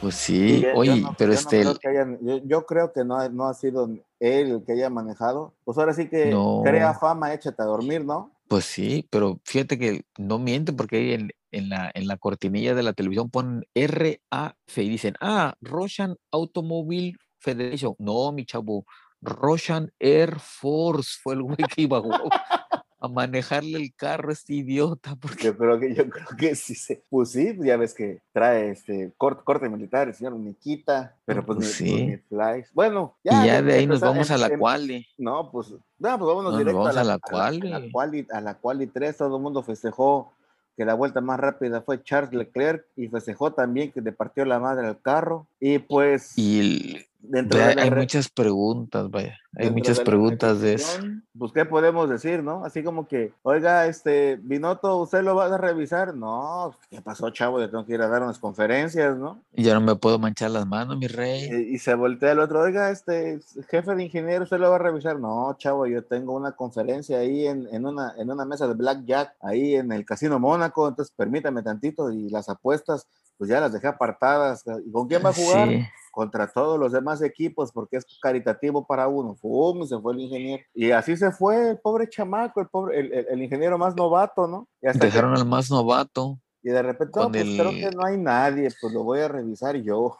Pues 0.01 0.15
Sí, 0.15 0.59
yo 0.61 0.67
oye, 0.75 1.01
no- 1.01 1.15
pero 1.17 1.31
yo 1.31 1.35
no 1.35 1.39
este, 1.39 1.61
creo 1.61 1.75
que 1.79 1.87
hayan- 1.87 2.19
yo, 2.21 2.37
yo 2.43 2.65
creo 2.65 2.91
que 2.91 3.05
no, 3.05 3.15
ha- 3.17 3.29
no 3.29 3.47
ha 3.47 3.53
sido 3.53 3.85
él 4.19 4.51
el 4.51 4.63
que 4.65 4.73
haya 4.73 4.89
manejado. 4.89 5.53
Pues 5.63 5.77
ahora 5.77 5.93
sí 5.93 6.09
que 6.09 6.25
No. 6.25 6.61
crea 6.63 6.93
fama, 6.93 7.33
échate 7.33 7.61
a 7.61 7.65
dormir, 7.65 8.03
¿no? 8.03 8.29
Pues 8.53 8.65
sí, 8.65 9.07
pero 9.09 9.41
fíjate 9.45 9.79
que 9.79 10.05
no 10.19 10.37
miente 10.37 10.73
porque 10.73 10.97
ahí 10.97 11.13
en, 11.13 11.31
en 11.49 11.69
la, 11.69 11.91
en 11.95 12.05
la 12.05 12.17
cortinilla 12.17 12.75
de 12.75 12.83
la 12.83 12.93
televisión 12.93 13.31
ponen 13.31 13.63
RAF 13.73 14.77
y 14.77 14.89
dicen, 14.89 15.15
ah, 15.21 15.55
Russian 15.59 16.17
Automobile 16.31 17.13
Federation. 17.39 17.95
No, 17.97 18.31
mi 18.31 18.45
chavo, 18.45 18.85
Russian 19.21 19.91
Air 19.97 20.39
Force 20.39 21.17
fue 21.23 21.33
el 21.33 21.41
güey 21.41 21.57
que 21.75 21.81
iba 21.81 21.99
a, 23.03 23.07
manejarle 23.09 23.77
el 23.77 23.93
carro 23.95 24.29
a 24.29 24.33
este 24.33 24.53
idiota. 24.53 25.15
Porque 25.15 25.45
Yo 25.45 25.57
creo 25.57 25.79
que, 25.79 25.93
yo 25.93 26.03
creo 26.09 26.27
que 26.37 26.55
sí 26.55 26.75
se. 26.75 27.03
Pues 27.09 27.29
sí, 27.31 27.55
ya 27.59 27.77
ves 27.77 27.93
que 27.93 28.21
trae 28.31 28.71
este 28.71 29.11
corte, 29.17 29.41
corte 29.43 29.69
militar, 29.69 30.07
el 30.07 30.13
señor 30.13 30.33
Nikita, 30.33 31.15
pero 31.25 31.45
pues, 31.45 31.57
Pues 31.57 31.81
ni, 31.81 32.17
pues 32.17 32.65
sí. 32.65 32.71
Bueno, 32.73 33.15
y 33.23 33.29
ya. 33.29 33.45
ya 33.45 33.57
em- 33.59 33.65
de 33.65 33.73
ahí 33.73 33.87
nos 33.87 33.99
vamos 33.99 34.29
a 34.31 34.37
la 34.37 34.47
em- 34.47 34.53
em- 34.53 34.59
quali. 34.59 35.07
No, 35.17 35.51
pues, 35.51 35.69
no, 35.71 35.79
pues 35.99 36.19
vámonos 36.19 36.43
No, 36.43 36.49
nos 36.51 36.57
directo 36.59 36.79
vamos 36.79 36.97
a 36.97 37.01
a 37.01 37.03
la, 37.03 37.07
la 37.07 37.13
a 37.13 37.31
la- 37.31 37.47
a 37.47 37.51
la 37.51 37.59
quali. 37.69 37.91
quali, 37.91 38.27
a 38.31 38.41
la 38.41 38.53
quali 38.55 38.87
3. 38.87 39.17
Todo 39.17 39.35
el 39.37 39.41
mundo 39.43 39.63
festejó 39.63 40.33
que 40.75 40.85
la 40.85 40.95
vuelta 40.95 41.21
más 41.21 41.39
rápida 41.39 41.81
fue 41.81 42.01
Charles 42.01 42.33
Leclerc 42.33 42.85
y 42.95 43.07
festejó 43.07 43.53
también 43.53 43.91
que 43.91 44.01
le 44.01 44.11
partió 44.11 44.43
la 44.43 44.59
madre 44.59 44.87
al 44.87 44.99
carro. 45.01 45.45
Y 45.59 45.77
pues, 45.79 46.35
Y 46.37 46.59
el- 46.59 47.05
dentro 47.23 47.59
de 47.59 47.81
hay 47.81 47.89
muchas 47.89 48.29
preguntas, 48.29 49.09
vaya, 49.09 49.37
hay 49.55 49.71
muchas 49.71 49.97
de 49.97 50.03
preguntas 50.03 50.61
de 50.61 50.73
eso. 50.73 51.01
Pues, 51.37 51.51
¿qué 51.51 51.65
podemos 51.65 52.09
decir, 52.09 52.43
no? 52.43 52.63
Así 52.63 52.83
como 52.83 53.07
que, 53.07 53.33
oiga, 53.41 53.87
este, 53.87 54.37
Binotto, 54.41 54.97
¿usted 54.97 55.23
lo 55.23 55.35
va 55.35 55.45
a 55.45 55.57
revisar? 55.57 56.15
No, 56.15 56.75
¿qué 56.89 57.01
pasó, 57.01 57.29
chavo? 57.31 57.59
Le 57.59 57.67
tengo 57.69 57.85
que 57.85 57.93
ir 57.93 58.01
a 58.01 58.07
dar 58.07 58.21
unas 58.21 58.37
conferencias, 58.37 59.17
¿no? 59.17 59.41
Y 59.53 59.63
ya 59.63 59.73
no 59.73 59.81
me 59.81 59.95
puedo 59.95 60.19
manchar 60.19 60.51
las 60.51 60.67
manos, 60.67 60.97
mi 60.97 61.07
rey. 61.07 61.49
Y, 61.49 61.75
y 61.75 61.79
se 61.79 61.95
voltea 61.95 62.33
el 62.33 62.39
otro, 62.39 62.61
oiga, 62.61 62.91
este, 62.91 63.39
jefe 63.69 63.95
de 63.95 64.03
ingeniero, 64.03 64.43
¿usted 64.43 64.59
lo 64.59 64.69
va 64.69 64.75
a 64.75 64.79
revisar? 64.79 65.19
No, 65.19 65.55
chavo, 65.57 65.87
yo 65.87 66.03
tengo 66.03 66.33
una 66.33 66.51
conferencia 66.51 67.19
ahí 67.19 67.47
en, 67.47 67.67
en 67.71 67.85
una, 67.85 68.13
en 68.17 68.29
una 68.29 68.45
mesa 68.45 68.67
de 68.67 68.75
blackjack, 68.75 69.35
ahí 69.41 69.75
en 69.75 69.91
el 69.91 70.05
Casino 70.05 70.39
Mónaco, 70.39 70.87
entonces 70.87 71.13
permítame 71.15 71.63
tantito, 71.63 72.11
y 72.11 72.29
las 72.29 72.49
apuestas, 72.49 73.07
pues 73.43 73.49
ya 73.49 73.59
las 73.59 73.73
dejé 73.73 73.87
apartadas. 73.87 74.63
¿Y 74.85 74.91
con 74.91 75.07
quién 75.07 75.21
va 75.23 75.29
a 75.29 75.33
jugar? 75.33 75.67
Sí. 75.69 75.83
contra 76.11 76.47
todos 76.47 76.79
los 76.79 76.91
demás 76.91 77.21
equipos 77.23 77.71
porque 77.71 77.97
es 77.97 78.05
caritativo 78.21 78.85
para 78.85 79.07
uno. 79.07 79.35
¡Fum! 79.35 79.85
se 79.85 79.99
fue 79.99 80.13
el 80.13 80.19
ingeniero. 80.21 80.63
Y 80.73 80.91
así 80.91 81.17
se 81.17 81.31
fue 81.31 81.71
el 81.71 81.79
pobre 81.79 82.07
chamaco, 82.07 82.61
el 82.61 82.67
pobre, 82.67 82.99
el, 82.99 83.11
el- 83.13 83.27
el 83.31 83.41
ingeniero 83.41 83.77
más 83.77 83.95
novato, 83.95 84.47
¿no? 84.47 84.67
Y, 84.81 84.87
hasta 84.87 84.99
que- 84.99 85.05
Dejaron 85.07 85.35
al 85.35 85.45
más 85.45 85.69
novato. 85.71 86.39
y 86.61 86.69
de 86.69 86.81
repente, 86.81 87.11
no, 87.17 87.23
con 87.23 87.31
pues 87.33 87.43
el- 87.43 87.57
creo 87.57 87.71
que 87.71 87.91
no 87.95 88.05
hay 88.05 88.17
nadie, 88.17 88.69
pues 88.79 88.93
lo 88.93 89.03
voy 89.03 89.19
a 89.21 89.27
revisar 89.27 89.75
yo. 89.77 90.15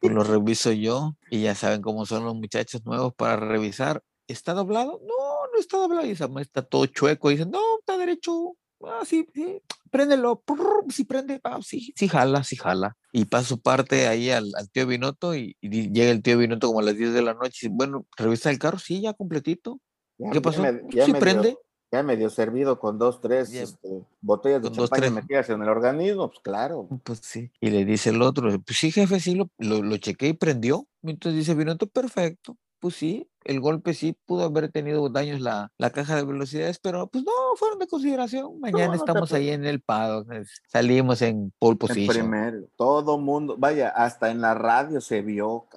pues 0.00 0.12
lo 0.12 0.22
reviso 0.24 0.72
yo 0.72 1.14
y 1.30 1.42
ya 1.42 1.54
saben 1.54 1.80
cómo 1.82 2.04
son 2.04 2.24
los 2.24 2.34
muchachos 2.34 2.84
nuevos 2.84 3.14
para 3.14 3.36
revisar. 3.36 4.02
¿Está 4.28 4.54
doblado? 4.54 5.00
No, 5.06 5.46
no 5.52 5.58
está 5.58 5.76
doblado. 5.78 6.04
Y 6.06 6.12
está 6.12 6.62
todo 6.62 6.86
chueco. 6.86 7.30
Y 7.30 7.34
dicen, 7.34 7.50
no, 7.50 7.60
está 7.80 7.96
derecho. 7.96 8.54
Ah, 8.86 9.02
sí, 9.04 9.26
sí, 9.34 9.60
préndelo. 9.90 10.42
Sí, 10.90 11.04
prende. 11.04 11.40
Ah, 11.44 11.58
sí, 11.62 11.92
sí, 11.96 12.08
jala, 12.08 12.42
sí, 12.44 12.56
jala. 12.56 12.96
Y 13.12 13.24
pasa 13.26 13.48
su 13.48 13.60
parte 13.60 14.06
ahí 14.08 14.30
al, 14.30 14.50
al 14.56 14.70
tío 14.70 14.86
Binotto 14.86 15.34
y, 15.34 15.56
y 15.60 15.90
llega 15.92 16.10
el 16.10 16.22
tío 16.22 16.38
Binotto 16.38 16.68
como 16.68 16.80
a 16.80 16.82
las 16.82 16.96
10 16.96 17.12
de 17.12 17.22
la 17.22 17.34
noche. 17.34 17.66
Y 17.66 17.70
bueno, 17.70 18.06
revisa 18.16 18.50
el 18.50 18.58
carro. 18.58 18.78
Sí, 18.78 19.00
ya 19.00 19.12
completito. 19.14 19.80
Ya- 20.18 20.30
¿Qué 20.30 20.36
ya 20.38 20.42
pasó? 20.42 20.62
me- 20.62 20.82
ya 20.90 21.04
sí, 21.06 21.12
medio- 21.12 21.20
prende. 21.20 21.56
ya 21.92 22.02
medio 22.02 22.30
servido 22.30 22.78
con 22.78 22.98
dos, 22.98 23.20
tres 23.20 23.50
Ya- 23.50 23.62
este, 23.62 23.88
botellas 24.20 24.62
de 24.62 24.68
con 24.68 24.76
dos, 24.76 24.90
champaña 24.90 25.10
tres. 25.12 25.12
metidas 25.22 25.50
en 25.50 25.62
el 25.62 25.68
organismo, 25.68 26.28
pues 26.28 26.40
claro. 26.42 26.88
Pues 27.04 27.20
sí. 27.22 27.50
Y 27.60 27.70
le 27.70 27.84
dice 27.84 28.10
el 28.10 28.22
otro, 28.22 28.48
pues 28.60 28.78
sí, 28.78 28.90
jefe, 28.90 29.20
sí, 29.20 29.34
lo, 29.34 29.50
lo, 29.58 29.82
lo 29.82 29.96
chequé 29.98 30.28
y 30.28 30.32
prendió. 30.32 30.86
Entonces 31.02 31.38
dice 31.40 31.54
Binotto, 31.54 31.86
perfecto. 31.86 32.56
Pues 32.82 32.96
sí, 32.96 33.30
el 33.44 33.60
golpe 33.60 33.94
sí 33.94 34.16
pudo 34.26 34.42
haber 34.42 34.68
tenido 34.72 35.08
daños 35.08 35.40
la, 35.40 35.70
la 35.78 35.90
caja 35.90 36.16
de 36.16 36.24
velocidades, 36.24 36.80
pero 36.80 37.06
pues 37.06 37.22
no, 37.22 37.30
fueron 37.54 37.78
de 37.78 37.86
consideración. 37.86 38.58
Mañana 38.58 38.88
no 38.88 38.94
estamos 38.94 39.32
ahí 39.32 39.50
en 39.50 39.64
el 39.64 39.80
paddock, 39.80 40.28
es- 40.32 40.60
salimos 40.66 41.22
en 41.22 41.52
pole 41.60 41.74
En 41.74 41.78
position. 41.78 42.08
primero, 42.28 42.66
todo 42.74 43.18
mundo, 43.18 43.54
vaya, 43.56 43.88
hasta 43.90 44.32
en 44.32 44.40
la 44.40 44.54
radio 44.54 45.00
se 45.00 45.22
vio. 45.22 45.68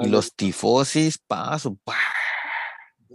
Y 0.00 0.04
el- 0.04 0.12
los 0.12 0.32
tifosis, 0.36 1.18
paso, 1.18 1.76
pa. 1.82 1.96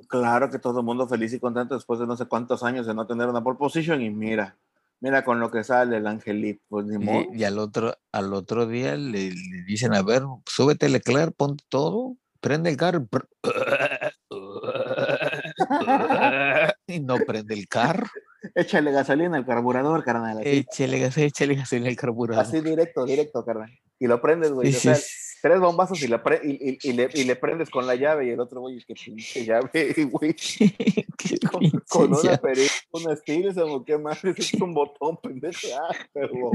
Claro 0.10 0.50
que 0.52 0.60
todo 0.60 0.80
el 0.80 0.86
mundo 0.86 1.07
feliz 1.07 1.31
y 1.31 1.40
contento 1.40 1.75
después 1.75 2.02
de 2.02 2.06
no 2.06 2.18
sé 2.18 2.25
cuántos 2.25 2.63
años 2.63 2.86
de 2.86 2.94
no 2.94 3.07
tener 3.07 3.30
una 3.30 3.42
pole 3.42 3.57
position 3.57 4.02
y 4.02 4.10
mira, 4.10 4.57
mira 5.00 5.24
con 5.24 5.40
lo 5.40 5.50
que 5.50 5.63
sale 5.63 5.95
el 5.95 6.06
angelito, 6.06 6.62
pues. 6.68 6.86
Y, 7.00 7.38
y 7.40 7.44
al 7.45 7.60
otro, 7.60 7.95
al 8.12 8.34
otro 8.34 8.66
día 8.68 8.98
le, 8.98 9.30
le 9.31 9.63
dicen, 9.66 9.94
a 9.94 10.02
ver, 10.02 10.24
súbete 10.45 10.90
Leclerc, 10.90 11.34
ponte 11.34 11.63
todo, 11.69 12.18
prende 12.40 12.70
el 12.70 12.78
carro. 12.78 13.06
y 16.88 17.00
no 17.00 17.18
prende 17.18 17.54
el 17.54 17.68
carro. 17.68 18.08
Échale 18.56 18.92
gasolina 18.92 19.38
al 19.38 19.46
carburador, 19.46 20.04
carnal. 20.04 20.46
Échale 20.46 21.00
gas, 21.00 21.18
échale 21.18 21.56
gasolina 21.56 21.90
al 21.90 21.96
carburador. 21.96 22.44
así 22.44 22.62
directo, 22.62 23.06
directo, 23.06 23.46
carnal. 23.46 23.72
Y 24.00 24.08
lo 24.08 24.22
prendes, 24.22 24.52
güey. 24.52 24.72
Sí, 24.72 24.78
o 24.78 24.80
sea, 24.80 24.96
sí, 24.96 25.29
tres 25.42 25.60
bombazos 25.60 26.02
y, 26.02 26.08
la 26.08 26.22
pre- 26.24 26.42
y, 26.44 26.72
y- 26.72 26.78
y 26.90 26.94
le, 26.94 27.10
y 27.14 27.24
le 27.24 27.36
prendes 27.36 27.69
con 27.69 27.86
la 27.88 27.96
llave 27.96 28.28
y 28.28 28.30
el 28.31 28.40
otro, 28.40 28.62
güey, 28.62 28.84
que 28.86 28.94
pinche 28.94 29.46
llave, 29.46 29.69
güey. 30.12 30.36
Con, 31.52 31.69
con 31.90 32.14
una 32.14 32.38
perilla, 32.38 32.72
una 32.92 33.16
Stilson 33.16 33.69
o 33.69 33.84
qué 33.84 33.98
más, 33.98 34.24
es 34.24 34.54
un 34.54 34.74
botón, 34.74 35.18
pendejo. 35.24 35.68
Ah, 35.78 35.96
perdón. 36.14 36.52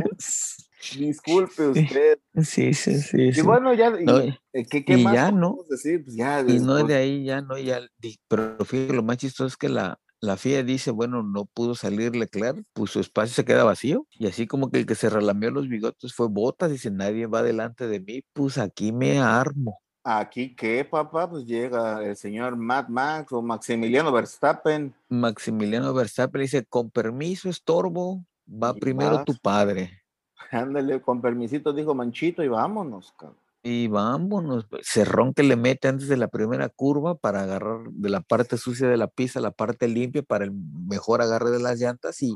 Disculpe 0.96 1.68
usted. 1.68 2.18
Sí, 2.42 2.72
sí, 2.74 2.98
sí. 3.00 3.30
Y 3.36 3.40
bueno, 3.42 3.74
ya, 3.74 3.92
y- 4.00 4.04
No, 4.04 4.18
eh, 4.20 4.38
¿qué, 4.70 4.84
qué 4.84 4.98
y 4.98 5.04
más 5.04 5.14
ya, 5.14 5.30
¿no? 5.32 5.58
decir? 5.68 6.02
Pues 6.04 6.16
ya, 6.16 6.40
Y 6.46 6.58
no 6.60 6.82
de 6.84 6.94
ahí 6.94 7.24
ya, 7.24 7.40
no, 7.40 7.58
ya. 7.58 7.80
Pero 8.28 8.64
fíjate, 8.64 8.92
lo 8.94 9.02
más 9.02 9.18
chistoso 9.18 9.46
es 9.48 9.56
que 9.56 9.68
la, 9.68 9.98
la 10.24 10.36
FIA 10.36 10.62
dice, 10.62 10.90
bueno, 10.90 11.22
no 11.22 11.44
pudo 11.44 11.74
salir 11.74 12.16
Leclerc, 12.16 12.64
pues 12.72 12.90
su 12.90 13.00
espacio 13.00 13.34
se 13.34 13.44
queda 13.44 13.64
vacío. 13.64 14.06
Y 14.18 14.26
así 14.26 14.46
como 14.46 14.70
que 14.70 14.78
el 14.78 14.86
que 14.86 14.94
se 14.94 15.10
relamió 15.10 15.50
los 15.50 15.68
bigotes 15.68 16.14
fue 16.14 16.28
Botas, 16.28 16.70
dice, 16.70 16.90
nadie 16.90 17.26
va 17.26 17.42
delante 17.42 17.86
de 17.86 18.00
mí, 18.00 18.22
pues 18.32 18.58
aquí 18.58 18.92
me 18.92 19.18
armo. 19.20 19.80
Aquí 20.02 20.54
qué, 20.54 20.84
papá, 20.84 21.30
pues 21.30 21.46
llega 21.46 22.04
el 22.04 22.16
señor 22.16 22.56
Matt 22.56 22.88
Max 22.88 23.32
o 23.32 23.40
Maximiliano 23.40 24.12
Verstappen. 24.12 24.94
Maximiliano 25.08 25.94
Verstappen 25.94 26.42
dice, 26.42 26.64
con 26.66 26.90
permiso, 26.90 27.48
estorbo, 27.48 28.24
va 28.46 28.74
primero 28.74 29.16
vas. 29.16 29.24
tu 29.24 29.34
padre. 29.36 30.02
Ándale, 30.50 31.00
con 31.00 31.20
permisito, 31.20 31.72
dijo 31.72 31.94
Manchito, 31.94 32.42
y 32.42 32.48
vámonos, 32.48 33.12
cabrón. 33.18 33.43
Y 33.66 33.88
vámonos, 33.88 34.66
pues, 34.68 34.86
cerrón 34.86 35.32
que 35.32 35.42
le 35.42 35.56
mete 35.56 35.88
antes 35.88 36.06
de 36.08 36.18
la 36.18 36.28
primera 36.28 36.68
curva 36.68 37.14
para 37.14 37.44
agarrar 37.44 37.78
de 37.92 38.10
la 38.10 38.20
parte 38.20 38.58
sucia 38.58 38.86
de 38.88 38.98
la 38.98 39.06
pista 39.08 39.40
la 39.40 39.52
parte 39.52 39.88
limpia 39.88 40.22
para 40.22 40.44
el 40.44 40.52
mejor 40.52 41.22
agarre 41.22 41.50
de 41.50 41.60
las 41.60 41.78
llantas 41.80 42.20
y, 42.22 42.34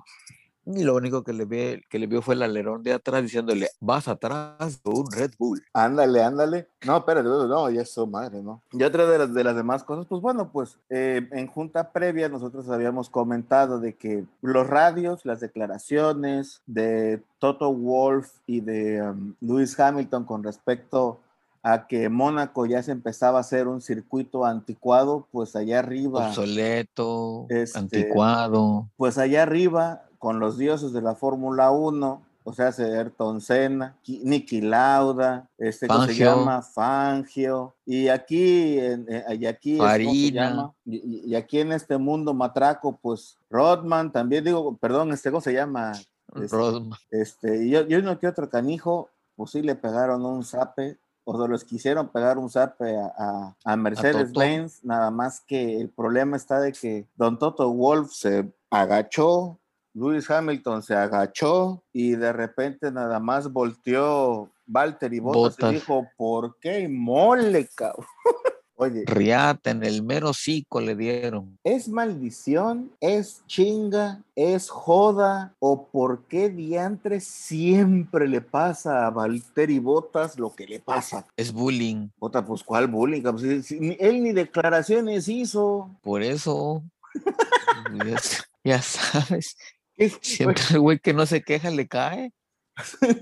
y 0.74 0.84
lo 0.84 0.94
único 0.96 1.24
que 1.24 1.32
le, 1.32 1.44
ve, 1.46 1.82
que 1.88 1.98
le 1.98 2.06
vio 2.06 2.20
fue 2.20 2.34
el 2.34 2.42
alerón 2.42 2.82
de 2.82 2.92
atrás 2.92 3.22
diciéndole, 3.22 3.68
vas 3.80 4.06
atrás 4.06 4.82
de 4.82 4.90
un 4.90 5.10
Red 5.10 5.32
Bull. 5.38 5.62
Ándale, 5.72 6.22
ándale. 6.22 6.68
No, 6.86 6.98
espérate, 6.98 7.28
no, 7.28 7.70
ya 7.70 7.82
es 7.82 7.90
su 7.90 8.06
madre, 8.06 8.42
¿no? 8.42 8.62
Y 8.72 8.82
otra 8.82 9.06
de 9.06 9.18
las, 9.18 9.32
de 9.32 9.44
las 9.44 9.56
demás 9.56 9.82
cosas, 9.84 10.06
pues 10.06 10.20
bueno, 10.20 10.50
pues 10.52 10.78
eh, 10.90 11.26
en 11.32 11.46
junta 11.46 11.90
previa 11.92 12.28
nosotros 12.28 12.68
habíamos 12.68 13.08
comentado 13.08 13.80
de 13.80 13.94
que 13.96 14.24
los 14.42 14.66
radios, 14.66 15.24
las 15.24 15.40
declaraciones 15.40 16.60
de 16.66 17.22
Toto 17.38 17.72
Wolf 17.72 18.30
y 18.46 18.60
de 18.60 19.02
um, 19.02 19.34
Lewis 19.40 19.78
Hamilton 19.78 20.24
con 20.24 20.42
respecto 20.42 21.20
a 21.62 21.86
que 21.86 22.08
Mónaco 22.08 22.66
ya 22.66 22.82
se 22.82 22.92
empezaba 22.92 23.38
a 23.38 23.40
hacer 23.40 23.66
un 23.68 23.80
circuito 23.80 24.44
anticuado, 24.44 25.26
pues 25.32 25.56
allá 25.56 25.80
arriba. 25.80 26.28
Obsoleto, 26.28 27.46
Este- 27.48 27.78
anticuado. 27.78 28.88
pues 28.96 29.18
allá 29.18 29.42
arriba, 29.42 30.04
con 30.18 30.40
los 30.40 30.58
dioses 30.58 30.92
de 30.92 31.02
la 31.02 31.14
Fórmula 31.14 31.70
1, 31.70 32.22
o 32.44 32.52
sea, 32.54 32.72
se 32.72 32.84
Ayrton 32.84 33.40
Senna, 33.40 33.94
Ki- 34.02 34.22
Niki 34.24 34.60
Lauda, 34.62 35.48
este 35.58 35.86
¿cómo 35.86 36.00
se 36.06 36.14
llama 36.24 36.62
Fangio, 36.62 37.74
y 37.84 38.08
aquí, 38.08 38.78
en, 38.78 39.06
eh, 39.08 39.24
y 39.38 39.46
aquí 39.46 39.72
es, 39.74 39.78
¿cómo 39.78 40.14
se 40.28 40.32
llama? 40.32 40.74
Y, 40.86 41.34
aquí 41.34 41.60
en 41.60 41.72
este 41.72 41.98
mundo 41.98 42.32
matraco, 42.32 42.98
pues 43.00 43.36
Rodman, 43.50 44.10
también 44.12 44.44
digo, 44.44 44.76
perdón, 44.76 45.12
este, 45.12 45.30
¿cómo 45.30 45.40
se 45.42 45.52
llama? 45.52 45.92
Este, 46.34 46.56
Rodman. 46.56 46.98
Este, 47.10 47.64
y 47.64 47.70
yo, 47.70 47.86
yo 47.86 48.00
no 48.02 48.18
que 48.18 48.26
otro 48.28 48.48
canijo, 48.48 49.10
pues 49.36 49.50
sí 49.50 49.62
le 49.62 49.74
pegaron 49.74 50.24
un 50.24 50.42
zape, 50.44 50.98
o 51.24 51.40
se 51.42 51.48
los 51.48 51.62
quisieron 51.64 52.08
pegar 52.08 52.38
un 52.38 52.48
zape 52.48 52.96
a, 52.96 53.12
a, 53.18 53.56
a 53.62 53.76
Mercedes-Benz, 53.76 54.84
nada 54.84 55.10
más 55.10 55.40
que 55.42 55.78
el 55.78 55.90
problema 55.90 56.38
está 56.38 56.58
de 56.60 56.72
que 56.72 57.06
Don 57.16 57.38
Toto 57.38 57.70
Wolf 57.70 58.10
se 58.12 58.50
agachó, 58.70 59.58
Lewis 59.98 60.30
Hamilton 60.30 60.82
se 60.82 60.94
agachó 60.94 61.82
y 61.92 62.12
de 62.12 62.32
repente 62.32 62.92
nada 62.92 63.18
más 63.18 63.52
volteó 63.52 64.48
Valtteri 64.66 65.18
Bottas 65.18 65.56
Bottas. 65.56 65.70
y 65.72 65.74
dijo, 65.74 66.06
¿por 66.16 66.56
qué 66.60 66.88
mole, 66.88 67.68
cabrón? 67.74 68.06
Oye, 68.80 69.02
Riata 69.06 69.70
en 69.72 69.82
el 69.82 70.04
mero 70.04 70.32
cico 70.32 70.80
le 70.80 70.94
dieron. 70.94 71.58
¿Es 71.64 71.88
maldición? 71.88 72.92
¿Es 73.00 73.42
chinga? 73.48 74.22
¿Es 74.36 74.70
joda? 74.70 75.52
¿O 75.58 75.88
por 75.88 76.26
qué 76.26 76.48
diantre 76.48 77.18
siempre 77.18 78.28
le 78.28 78.40
pasa 78.40 79.04
a 79.04 79.10
Valtteri 79.10 79.80
Botas 79.80 80.38
lo 80.38 80.54
que 80.54 80.64
le 80.68 80.78
pasa? 80.78 81.26
Es 81.36 81.52
bullying. 81.52 82.10
Bota, 82.18 82.46
pues 82.46 82.62
¿cuál 82.62 82.86
bullying? 82.86 83.22
Pues, 83.22 83.66
si- 83.66 83.96
él 83.98 84.22
ni 84.22 84.30
declaraciones 84.30 85.26
hizo. 85.26 85.90
Por 86.00 86.22
eso. 86.22 86.84
ya 88.62 88.80
sabes. 88.80 89.56
Siempre 90.22 90.62
el 90.70 90.80
güey 90.80 90.98
que 90.98 91.12
no 91.14 91.26
se 91.26 91.42
queja 91.42 91.70
le 91.70 91.88
cae. 91.88 92.32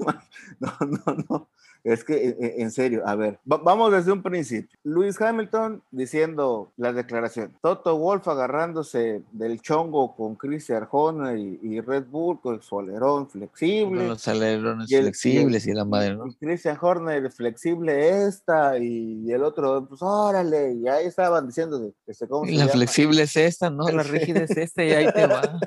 No, 0.60 0.72
no, 0.80 1.16
no. 1.28 1.48
Es 1.84 2.02
que, 2.02 2.14
e- 2.14 2.36
e- 2.40 2.62
en 2.62 2.72
serio, 2.72 3.02
a 3.06 3.14
ver, 3.14 3.38
va- 3.50 3.58
vamos 3.58 3.92
desde 3.92 4.10
un 4.10 4.20
principio. 4.22 4.76
Luis 4.82 5.20
Hamilton 5.20 5.82
diciendo 5.92 6.72
la 6.76 6.92
declaración. 6.92 7.56
Toto 7.62 7.96
Wolf 7.96 8.26
agarrándose 8.26 9.22
del 9.30 9.60
chongo 9.62 10.16
con 10.16 10.34
Christian 10.34 10.88
Horner 10.90 11.38
y, 11.38 11.60
y 11.62 11.80
Red 11.80 12.06
Bull 12.06 12.40
con 12.40 12.60
su 12.60 12.80
alerón 12.80 13.30
flexible. 13.30 13.98
Con 14.00 14.08
los 14.08 14.26
alerones 14.26 14.90
Y 14.90 14.94
el- 14.96 15.04
y 15.04 15.06
el- 15.06 15.12
flexibles 15.14 15.66
y 15.68 15.72
la 15.74 15.84
madre, 15.84 16.16
¿no? 16.16 16.26
y 16.26 16.34
Christian 16.34 16.76
Horner 16.80 17.30
flexible 17.30 18.26
esta 18.26 18.78
y 18.78 19.30
el 19.30 19.44
otro, 19.44 19.86
pues 19.88 20.02
órale, 20.02 20.72
y 20.72 20.88
ahí 20.88 21.06
estaban 21.06 21.46
diciendo, 21.46 21.78
de- 21.78 21.92
este, 22.08 22.26
¿cómo 22.26 22.46
Y 22.46 22.48
se 22.48 22.54
la 22.54 22.60
llama? 22.62 22.72
flexible 22.72 23.22
es 23.22 23.36
esta, 23.36 23.70
¿no? 23.70 23.88
La 23.88 24.02
rígida 24.02 24.40
es 24.40 24.56
esta 24.56 24.82
y 24.82 24.90
ahí 24.90 25.12
te 25.12 25.26
va. 25.26 25.60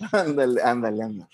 ándale, 0.12 0.62
ándale, 0.62 1.02
ándale. 1.02 1.30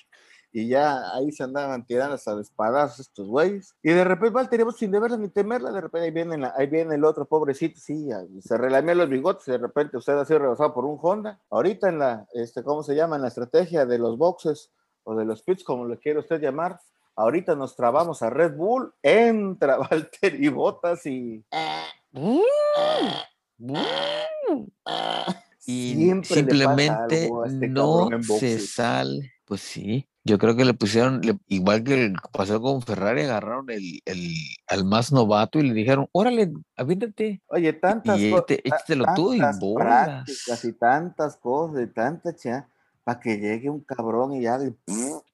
Y 0.56 0.68
ya 0.68 1.12
ahí 1.14 1.32
se 1.32 1.42
andaban 1.42 1.84
tirando 1.84 2.14
hasta 2.14 2.40
espadazos 2.40 3.00
estos 3.00 3.26
güeyes. 3.26 3.74
Y 3.82 3.90
de 3.90 4.04
repente 4.04 4.34
Valtteri 4.34 4.62
Bottas, 4.62 4.78
sin 4.78 4.92
deberla 4.92 5.16
ni 5.16 5.28
temerla, 5.28 5.72
de 5.72 5.80
repente 5.80 6.04
ahí 6.06 6.12
viene, 6.12 6.38
la- 6.38 6.54
ahí 6.56 6.68
viene 6.68 6.94
el 6.94 7.04
otro 7.04 7.24
pobrecito, 7.24 7.80
sí, 7.80 8.06
ya, 8.06 8.22
y 8.22 8.40
se 8.40 8.56
relamía 8.56 8.94
los 8.94 9.08
bigotes 9.08 9.48
y 9.48 9.50
de 9.50 9.58
repente 9.58 9.96
usted 9.96 10.12
ha 10.16 10.24
sido 10.24 10.38
rebasado 10.38 10.72
por 10.72 10.84
un 10.84 10.96
Honda. 11.02 11.40
Ahorita 11.50 11.88
en 11.88 11.98
la, 11.98 12.26
este, 12.34 12.62
¿cómo 12.62 12.84
se 12.84 12.94
llama? 12.94 13.16
En 13.16 13.22
la 13.22 13.28
estrategia 13.28 13.84
de 13.84 13.98
los 13.98 14.16
boxes 14.16 14.70
o 15.02 15.16
de 15.16 15.24
los 15.24 15.42
pits, 15.42 15.64
como 15.64 15.86
lo 15.86 15.98
quiere 15.98 16.20
usted 16.20 16.40
llamar, 16.40 16.78
ahorita 17.16 17.56
nos 17.56 17.74
trabamos 17.74 18.22
a 18.22 18.30
Red 18.30 18.54
Bull, 18.56 18.94
entra 19.02 19.76
Valtteri 19.90 20.48
Bottas 20.50 21.04
y... 21.06 21.44
Y 25.66 25.94
Siempre 25.94 26.28
simplemente 26.28 27.30
este 27.46 27.68
no 27.68 28.08
se 28.22 28.58
sale. 28.58 29.32
Pues 29.46 29.60
sí, 29.60 30.08
yo 30.24 30.38
creo 30.38 30.56
que 30.56 30.64
le 30.64 30.72
pusieron, 30.74 31.20
le- 31.20 31.38
igual 31.48 31.84
que 31.84 32.06
el- 32.06 32.16
pasó 32.32 32.60
con 32.60 32.80
Ferrari, 32.80 33.22
agarraron 33.22 33.68
el, 33.70 34.00
el, 34.06 34.34
al 34.68 34.84
más 34.84 35.12
novato 35.12 35.58
y 35.58 35.62
le 35.68 35.74
dijeron, 35.74 36.08
órale, 36.12 36.50
aviéntate. 36.76 37.42
Oye, 37.48 37.72
tantas 37.74 38.16
cosas. 38.16 38.44
échate- 38.46 38.60
échatelo 38.64 39.04
tú 39.14 39.34
y 39.34 39.40
bolas. 39.60 40.64
y 40.64 40.72
tantas 40.72 41.36
cosas 41.36 41.82
y 41.82 41.86
tanta 41.92 42.34
cha 42.34 42.68
para 43.04 43.20
que 43.20 43.36
llegue 43.36 43.68
un 43.70 43.80
cabrón 43.84 44.32
y 44.32 44.42
ya 44.42 44.58
y, 44.62 44.74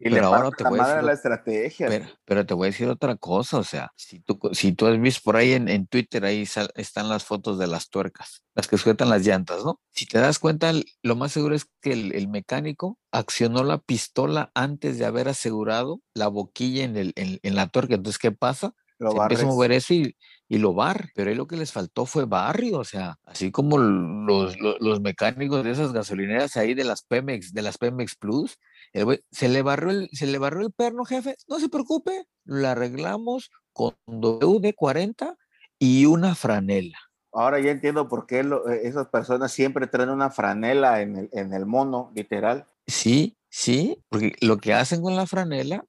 y 0.00 0.10
le 0.10 0.18
ahora 0.20 0.50
te 0.50 0.64
la 0.64 0.70
voy 0.70 0.78
a 0.80 0.82
madre 0.82 0.92
a 0.92 0.96
decir 0.96 1.06
la 1.06 1.12
estrategia. 1.12 1.88
Pero, 1.88 2.06
pero 2.24 2.46
te 2.46 2.54
voy 2.54 2.66
a 2.66 2.70
decir 2.70 2.88
otra 2.88 3.16
cosa, 3.16 3.58
o 3.58 3.64
sea, 3.64 3.92
si 3.96 4.20
tú, 4.20 4.38
si 4.52 4.72
tú 4.72 4.86
has 4.86 5.00
visto 5.00 5.20
por 5.24 5.36
ahí 5.36 5.52
en, 5.52 5.68
en 5.68 5.86
Twitter, 5.86 6.24
ahí 6.24 6.46
sal- 6.46 6.70
están 6.74 7.08
las 7.08 7.24
fotos 7.24 7.58
de 7.58 7.66
las 7.68 7.88
tuercas, 7.88 8.42
las 8.54 8.66
que 8.68 8.76
sujetan 8.76 9.08
las 9.08 9.24
llantas, 9.24 9.64
¿no? 9.64 9.80
Si 9.92 10.06
te 10.06 10.18
das 10.18 10.38
cuenta, 10.38 10.72
lo 11.02 11.16
más 11.16 11.32
seguro 11.32 11.54
es 11.54 11.66
que 11.80 11.92
el, 11.92 12.12
el 12.14 12.28
mecánico 12.28 12.98
accionó 13.12 13.62
la 13.64 13.78
pistola 13.78 14.50
antes 14.54 14.98
de 14.98 15.06
haber 15.06 15.28
asegurado 15.28 16.00
la 16.14 16.28
boquilla 16.28 16.84
en, 16.84 16.96
el, 16.96 17.12
en, 17.16 17.38
en 17.42 17.54
la 17.54 17.68
tuerca. 17.68 17.94
Entonces, 17.94 18.18
¿qué 18.18 18.32
pasa? 18.32 18.74
Lo 19.00 19.10
se 19.12 19.16
empieza 19.18 19.42
a 19.42 19.46
mover 19.46 19.72
eso 19.72 19.94
y, 19.94 20.14
y 20.46 20.58
lo 20.58 20.74
bar, 20.74 21.08
pero 21.14 21.30
ahí 21.30 21.36
lo 21.36 21.46
que 21.46 21.56
les 21.56 21.72
faltó 21.72 22.06
fue 22.06 22.26
barrio, 22.26 22.78
o 22.78 22.84
sea, 22.84 23.18
así 23.24 23.50
como 23.50 23.78
los, 23.78 24.56
los, 24.60 24.76
los 24.80 25.00
mecánicos 25.00 25.64
de 25.64 25.72
esas 25.72 25.92
gasolineras 25.92 26.56
ahí 26.56 26.74
de 26.74 26.84
las 26.84 27.02
Pemex, 27.02 27.52
de 27.52 27.62
las 27.62 27.78
Pemex 27.78 28.14
Plus, 28.16 28.58
el 28.92 29.04
güey, 29.06 29.20
se 29.30 29.48
le 29.48 29.62
barrió 29.62 29.90
el, 29.90 30.08
se 30.12 30.26
le 30.26 30.38
barrió 30.38 30.66
el 30.66 30.72
perno, 30.72 31.04
jefe, 31.04 31.34
no 31.48 31.58
se 31.58 31.68
preocupe, 31.68 32.26
lo 32.44 32.68
arreglamos 32.68 33.50
con 33.72 33.94
WD-40 34.06 35.36
y 35.78 36.06
una 36.06 36.34
franela. 36.34 36.98
Ahora 37.32 37.60
ya 37.60 37.70
entiendo 37.70 38.08
por 38.08 38.26
qué 38.26 38.42
lo- 38.42 38.68
eh, 38.68 38.80
esas 38.84 39.08
personas 39.08 39.52
siempre 39.52 39.86
traen 39.86 40.10
una 40.10 40.30
franela 40.30 41.00
en 41.00 41.16
el, 41.16 41.28
en 41.32 41.54
el 41.54 41.64
mono, 41.64 42.10
literal. 42.14 42.66
Sí, 42.86 43.36
sí, 43.48 44.02
porque 44.08 44.34
lo 44.40 44.58
que 44.58 44.74
hacen 44.74 45.00
con 45.00 45.14
la 45.16 45.26
franela, 45.26 45.84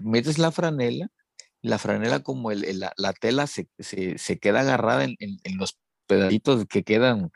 metes 0.00 0.38
la 0.38 0.50
franela, 0.50 1.08
la 1.64 1.78
franela 1.78 2.22
como 2.22 2.50
el, 2.50 2.64
el- 2.64 2.80
la, 2.80 2.92
la 2.96 3.12
tela 3.14 3.46
se, 3.46 3.68
se, 3.78 4.18
se 4.18 4.38
queda 4.38 4.60
agarrada 4.60 5.04
en, 5.04 5.16
en- 5.18 5.38
en 5.44 5.56
los 5.56 5.78
pedacitos 6.06 6.66
que 6.66 6.82
quedan, 6.84 7.32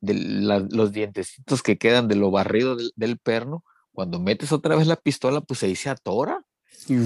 de 0.00 0.14
la- 0.14 0.60
los 0.60 0.92
dientecitos 0.92 1.62
que 1.62 1.78
quedan 1.78 2.06
de 2.08 2.14
lo 2.14 2.30
barrido 2.30 2.76
del, 2.76 2.92
del 2.96 3.18
perno, 3.18 3.64
cuando 3.92 4.20
metes 4.20 4.52
otra 4.52 4.76
vez 4.76 4.86
la 4.86 4.96
pistola, 4.96 5.40
pues 5.40 5.62
ahí 5.64 5.74
se 5.76 5.90
atora 5.90 6.44
y 6.88 6.96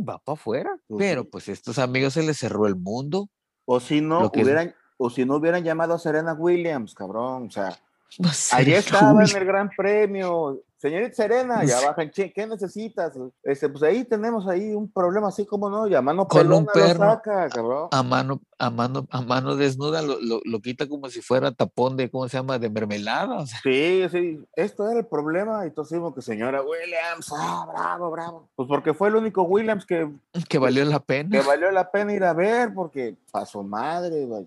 va 0.00 0.18
para 0.18 0.34
afuera. 0.34 0.76
Pues 0.88 0.98
Pero 0.98 1.24
pues 1.28 1.48
estos 1.48 1.78
amigos 1.78 2.14
se 2.14 2.22
les 2.22 2.36
cerró 2.36 2.66
el 2.66 2.74
mundo. 2.76 3.28
O 3.64 3.78
si 3.80 4.00
no 4.00 4.30
que 4.32 4.42
hubieran, 4.42 4.74
o 4.96 5.10
si 5.10 5.24
no 5.24 5.36
hubieran 5.36 5.62
llamado 5.62 5.94
a 5.94 5.98
Serena 5.98 6.34
Williams, 6.34 6.94
cabrón. 6.94 7.46
O 7.46 7.50
sea, 7.50 7.78
Allí 8.52 8.72
estaba 8.74 9.24
en 9.24 9.36
el 9.36 9.44
Gran 9.44 9.70
Premio. 9.70 10.62
Señorita 10.78 11.12
Serena, 11.14 11.64
ya 11.64 11.80
bajan, 11.80 12.10
che, 12.10 12.32
¿qué 12.32 12.46
necesitas? 12.46 13.12
Este, 13.42 13.68
pues 13.68 13.82
ahí 13.82 14.04
tenemos 14.04 14.46
ahí 14.46 14.72
un 14.74 14.90
problema 14.90 15.28
así 15.28 15.44
como 15.44 15.68
no, 15.68 15.88
y 15.88 15.94
a 15.96 16.00
mano 16.00 16.26
Con 16.28 16.40
un 16.52 16.66
pelona 16.66 16.66
lo 16.66 16.72
perro. 16.72 17.10
saca, 17.10 17.48
cabrón. 17.48 17.88
a 17.90 18.02
mano, 18.04 18.40
a 18.58 18.70
mano, 18.70 19.06
a 19.10 19.20
mano 19.22 19.54
desnuda 19.56 20.02
lo, 20.02 20.20
lo, 20.20 20.40
lo 20.44 20.60
quita 20.60 20.88
como 20.88 21.08
si 21.10 21.22
fuera 21.22 21.52
tapón 21.52 21.96
de, 21.96 22.10
¿cómo 22.10 22.28
se 22.28 22.36
llama? 22.36 22.58
De 22.58 22.68
mermelada. 22.68 23.36
o 23.38 23.46
sea, 23.46 23.60
Sí, 23.62 24.04
sí, 24.10 24.40
esto 24.56 24.88
era 24.90 24.98
el 25.00 25.06
problema. 25.06 25.64
Y 25.64 25.68
entonces 25.68 25.96
digo 25.98 26.12
que 26.14 26.22
señora 26.22 26.60
Williams, 26.62 27.32
ah, 27.36 27.66
bravo, 27.72 28.10
bravo. 28.10 28.48
Pues 28.56 28.68
porque 28.68 28.94
fue 28.94 29.08
el 29.08 29.16
único 29.16 29.42
Williams 29.42 29.86
que, 29.86 30.10
que 30.48 30.58
valió 30.58 30.84
la 30.84 30.98
pena. 31.00 31.30
que 31.30 31.46
valió 31.46 31.70
la 31.70 31.90
pena 31.90 32.12
ir 32.12 32.24
a 32.24 32.32
ver, 32.32 32.74
porque 32.74 33.14
pasó 33.30 33.62
madre, 33.62 34.26
vaya, 34.26 34.46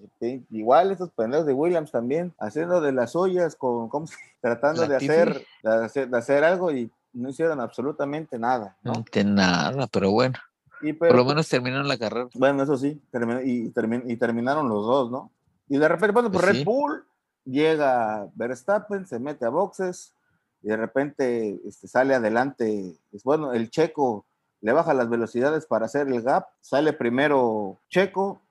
igual 0.51 0.91
esos 0.91 1.09
pendejos 1.11 1.45
de 1.45 1.53
Williams 1.53 1.91
también, 1.91 2.33
haciendo 2.39 2.81
de 2.81 2.91
las 2.91 3.15
ollas 3.15 3.55
con, 3.55 3.87
¿cómo 3.89 4.07
se- 4.07 4.15
tratando 4.41 4.87
de 4.87 4.95
hacer, 4.95 5.45
de 5.63 5.85
hacer, 5.85 6.09
de 6.09 6.17
hacer 6.17 6.43
algo 6.43 6.71
y 6.71 6.91
no 7.13 7.29
hicieron 7.29 7.59
absolutamente 7.59 8.39
nada, 8.39 8.75
¿no? 8.83 8.93
No 8.93 9.23
nada, 9.23 9.87
pero 9.87 10.11
bueno, 10.11 10.37
Y 10.81 10.93
por 10.93 11.13
lo 11.15 11.25
menos 11.25 11.47
terminaron 11.49 11.87
la 11.87 11.97
carrera. 11.97 12.27
Bueno, 12.35 12.63
eso 12.63 12.77
sí, 12.77 13.01
terminó- 13.11 13.41
y, 13.41 13.71
termin- 13.71 14.03
y 14.07 14.17
terminaron 14.17 14.67
los 14.69 14.85
dos, 14.85 15.11
¿no? 15.11 15.31
Y 15.69 15.77
de 15.77 15.87
repente, 15.87 16.11
bueno, 16.13 16.31
pues 16.31 16.43
Pues 16.43 16.53
Red 16.53 16.59
sí. 16.59 16.65
Bull 16.65 17.05
llega 17.45 18.27
Verstappen, 18.35 19.05
se 19.07 19.19
mete 19.19 19.45
a 19.45 19.49
boxes 19.49 20.13
y 20.61 20.67
de 20.67 20.77
repente 20.77 21.59
este, 21.65 21.87
sale 21.87 22.13
adelante. 22.15 22.95
Es 23.11 23.23
bueno, 23.23 23.53
el 23.53 23.69
checo 23.69 24.25
le 24.61 24.73
baja 24.73 24.93
las 24.93 25.09
velocidades 25.09 25.65
para 25.65 25.85
hacer 25.85 26.07
el 26.07 26.21
gap, 26.21 26.47
sale 26.61 26.93
primero 26.93 27.79
Checo, 27.89 28.41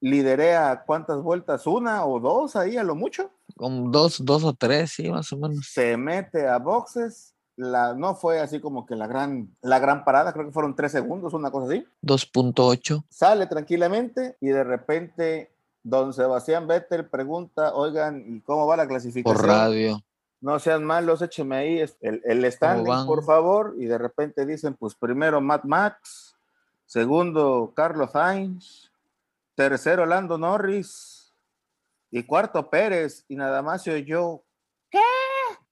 liderea 0.00 0.82
cuántas 0.86 1.20
vueltas, 1.22 1.66
una 1.66 2.04
o 2.06 2.20
dos 2.20 2.56
ahí 2.56 2.76
a 2.76 2.84
lo 2.84 2.94
mucho, 2.94 3.30
Con 3.56 3.90
dos, 3.90 4.24
dos 4.24 4.44
o 4.44 4.54
tres, 4.54 4.92
sí, 4.92 5.10
más 5.10 5.30
o 5.32 5.36
menos. 5.36 5.66
se 5.70 5.96
mete 5.96 6.46
a 6.48 6.58
boxes. 6.58 7.34
La, 7.58 7.92
no 7.92 8.14
fue 8.14 8.38
así 8.38 8.60
como 8.60 8.86
que 8.86 8.94
la 8.94 9.08
gran, 9.08 9.54
la 9.62 9.80
gran 9.80 10.04
parada, 10.04 10.32
creo 10.32 10.46
que 10.46 10.52
fueron 10.52 10.76
tres 10.76 10.92
segundos, 10.92 11.34
una 11.34 11.50
cosa 11.50 11.66
así. 11.66 11.84
2.8. 12.02 13.04
sale 13.08 13.46
tranquilamente 13.48 14.36
y 14.40 14.46
de 14.46 14.62
repente 14.62 15.50
don 15.82 16.12
Sebastián 16.12 16.68
Vettel 16.68 17.06
pregunta, 17.06 17.74
oigan, 17.74 18.24
¿y 18.26 18.40
cómo 18.42 18.66
va 18.66 18.76
la 18.76 18.86
clasificación? 18.86 19.36
por 19.36 19.46
radio. 19.46 20.00
No 20.40 20.60
sean 20.60 20.84
malos, 20.84 21.20
écheme 21.20 21.56
ahí 21.56 21.84
el, 22.00 22.22
el 22.24 22.52
standing, 22.52 23.06
por 23.06 23.24
favor. 23.24 23.74
Y 23.76 23.86
de 23.86 23.98
repente 23.98 24.46
dicen, 24.46 24.74
pues 24.74 24.94
primero 24.94 25.40
Matt 25.40 25.64
Max, 25.64 26.36
segundo 26.86 27.72
Carlos 27.74 28.12
Sainz, 28.12 28.92
tercero 29.56 30.06
Lando 30.06 30.38
Norris 30.38 31.34
y 32.12 32.22
cuarto 32.22 32.70
Pérez. 32.70 33.24
Y 33.28 33.34
nada 33.34 33.62
más 33.62 33.82
se 33.82 33.92
oyó. 33.92 34.44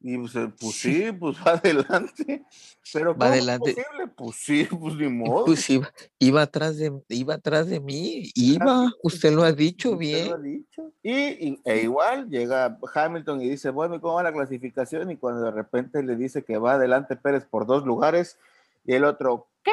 Y 0.08 0.16
pues, 0.18 0.36
eh, 0.36 0.52
pues 0.60 0.74
sí, 0.76 1.10
pues 1.10 1.36
va 1.44 1.52
adelante. 1.54 2.44
Pero 2.92 3.10
Va 3.10 3.14
¿cómo 3.18 3.24
es 3.26 3.32
adelante. 3.32 3.74
posible? 3.74 4.06
Pues 4.16 4.36
sí, 4.36 4.68
pues 4.70 4.94
ni 4.94 5.08
modo. 5.08 5.44
Pues 5.46 5.68
iba, 5.68 5.92
iba 6.20 6.42
atrás 6.42 6.76
de, 6.76 6.92
iba 7.08 7.34
atrás 7.34 7.66
de 7.66 7.80
mí, 7.80 8.30
iba, 8.36 8.88
usted 9.02 9.32
lo 9.32 9.42
ha 9.42 9.50
dicho 9.52 9.90
Usted 9.92 10.26
lo 10.28 10.34
ha 10.34 10.38
bien. 10.38 10.42
dicho. 10.60 10.92
Y, 11.02 11.12
y- 11.12 11.60
e 11.64 11.82
igual 11.82 12.28
llega 12.28 12.78
Hamilton 12.94 13.42
y 13.42 13.48
dice, 13.50 13.70
bueno, 13.70 13.96
¿y 13.96 14.00
cómo 14.00 14.14
va 14.14 14.22
la 14.22 14.32
clasificación? 14.32 15.10
Y 15.10 15.16
cuando 15.16 15.42
de 15.42 15.50
repente 15.50 16.00
le 16.04 16.14
dice 16.14 16.44
que 16.44 16.56
va 16.58 16.74
adelante 16.74 17.16
Pérez 17.16 17.44
por 17.44 17.66
dos 17.66 17.84
lugares, 17.84 18.38
y 18.84 18.94
el 18.94 19.02
otro, 19.04 19.48
¿qué? 19.64 19.72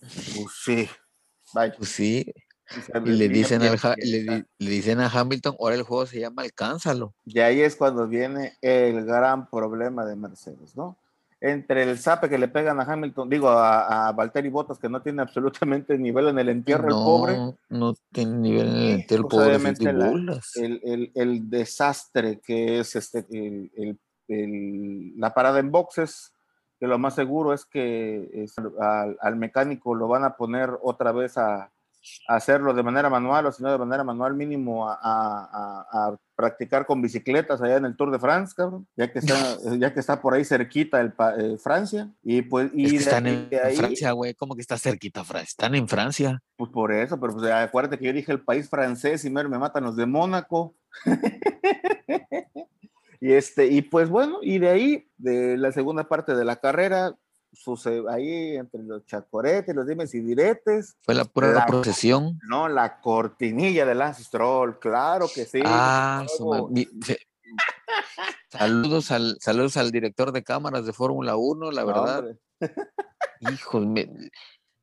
Pues 0.00 0.46
sí. 0.64 0.88
Vaya. 1.52 1.74
Pues 1.76 1.90
sí, 1.90 2.32
Y 3.04 3.10
le 3.12 3.28
dicen, 3.28 3.62
al 3.62 3.76
le, 3.98 4.44
le 4.58 4.70
dicen 4.70 5.00
a 5.00 5.08
Hamilton, 5.08 5.56
ahora 5.60 5.76
el 5.76 5.82
juego 5.82 6.06
se 6.06 6.20
llama 6.20 6.42
Alcánzalo. 6.42 7.14
Y 7.24 7.38
ahí 7.40 7.60
es 7.60 7.76
cuando 7.76 8.06
viene 8.08 8.56
el 8.60 9.04
gran 9.04 9.48
problema 9.48 10.04
de 10.04 10.16
Mercedes, 10.16 10.76
¿no? 10.76 10.96
Entre 11.40 11.82
el 11.82 11.98
zape 11.98 12.28
que 12.30 12.38
le 12.38 12.48
pegan 12.48 12.80
a 12.80 12.84
Hamilton, 12.84 13.28
digo, 13.28 13.48
a, 13.50 14.08
a 14.08 14.12
Valtteri 14.12 14.48
Bottas, 14.48 14.78
que 14.78 14.88
no 14.88 15.02
tiene 15.02 15.20
absolutamente 15.22 15.96
nivel 15.98 16.28
en 16.28 16.38
el 16.38 16.48
entierro, 16.48 16.88
el 16.88 16.94
pobre, 16.94 17.36
No, 17.36 17.56
no 17.68 17.94
tiene 18.10 18.38
nivel 18.38 18.68
en 18.68 18.74
el 18.74 18.82
Y, 18.82 18.90
entero, 18.92 19.28
pues, 19.28 19.82
la- 19.82 20.08
bolas. 20.10 20.56
el, 20.56 20.80
el- 20.82 21.12
el 21.14 21.50
desastre 21.50 22.40
que 22.40 22.80
es 22.80 22.96
este, 22.96 23.26
el- 23.30 23.70
el- 23.76 23.98
el- 24.28 25.12
la 25.20 25.34
parada 25.34 25.58
en 25.60 25.70
boxes, 25.70 26.32
que 26.80 26.86
lo 26.86 26.98
más 26.98 27.14
seguro 27.14 27.52
es 27.52 27.64
que 27.66 28.28
es- 28.32 28.54
al, 28.80 29.16
al 29.20 29.36
mecánico 29.36 29.94
lo 29.94 30.08
van 30.08 30.24
a 30.24 30.36
poner 30.36 30.70
otra 30.82 31.12
vez 31.12 31.36
a 31.38 31.70
hacerlo 32.28 32.74
de 32.74 32.82
manera 32.82 33.08
manual 33.10 33.46
o 33.46 33.52
si 33.52 33.62
no 33.62 33.70
de 33.72 33.78
manera 33.78 34.04
manual 34.04 34.34
mínimo 34.34 34.88
a, 34.88 34.94
a- 34.94 35.48
a- 35.52 36.06
a 36.08 36.16
practicar 36.34 36.84
con 36.86 37.00
bicicletas 37.00 37.62
allá 37.62 37.76
en 37.76 37.86
el 37.86 37.96
Tour 37.96 38.10
de 38.10 38.18
France, 38.18 38.52
cabrón, 38.56 38.86
ya 38.96 39.10
que 39.10 39.20
está, 39.20 39.34
ya 39.78 39.92
que 39.94 40.00
está 40.00 40.20
por 40.20 40.34
ahí 40.34 40.44
cerquita 40.44 41.00
el, 41.00 41.14
eh, 41.38 41.56
Francia 41.58 42.10
y 42.22 42.42
pues 42.42 42.70
y 42.74 42.84
Es 42.84 42.90
que 42.92 42.98
de- 42.98 43.04
están 43.04 43.26
en 43.26 43.48
de 43.48 43.60
ahí- 43.60 43.76
Francia, 43.76 44.12
güey, 44.12 44.34
¿cómo 44.34 44.54
que 44.54 44.60
está 44.60 44.76
cerquita 44.78 45.24
Francia? 45.24 45.48
Están 45.48 45.74
en 45.74 45.88
Francia. 45.88 46.42
pues 46.56 46.70
por 46.70 46.92
eso, 46.92 47.18
pero 47.18 47.32
pues 47.34 47.50
acuérdate 47.50 47.98
que 47.98 48.04
yo 48.06 48.12
dije 48.12 48.32
el 48.32 48.44
país 48.44 48.68
francés 48.68 49.24
y 49.24 49.30
mero 49.30 49.48
me 49.48 49.58
matan 49.58 49.84
los 49.84 49.96
de 49.96 50.06
Mónaco. 50.06 50.74
y 53.20 53.32
este, 53.32 53.66
y 53.66 53.82
pues 53.82 54.08
bueno, 54.08 54.38
y 54.42 54.58
de 54.58 54.68
ahí, 54.68 55.08
de 55.16 55.56
la 55.56 55.72
segunda 55.72 56.08
parte 56.08 56.34
de 56.34 56.44
la 56.44 56.56
carrera, 56.56 57.14
sucede 57.56 58.02
ahí 58.08 58.56
entre 58.56 58.82
los 58.82 59.04
chacoretes, 59.06 59.74
los 59.74 59.86
dimes 59.86 60.14
y 60.14 60.20
diretes, 60.20 60.96
Fue 61.02 61.14
la 61.14 61.24
pura 61.24 61.52
La- 61.52 61.66
procesión. 61.66 62.38
no, 62.48 62.68
la 62.68 63.00
cortinilla 63.00 63.84
de 63.86 63.94
Lance 63.94 64.22
Stroll, 64.24 64.78
claro 64.78 65.26
que 65.34 65.44
sí. 65.44 65.60
Ah, 65.64 66.24
su 66.36 66.44
luego- 66.44 66.68
mi- 66.68 66.88
se- 67.04 67.18
Saludos 68.50 69.10
al, 69.10 69.36
saludos 69.40 69.76
al 69.76 69.90
director 69.90 70.32
de 70.32 70.42
cámaras 70.42 70.86
de 70.86 70.92
Fórmula 70.92 71.36
1, 71.36 71.70
la 71.72 71.84
verdad. 71.84 72.24
Hijos, 73.40 73.86
me- 73.86 74.08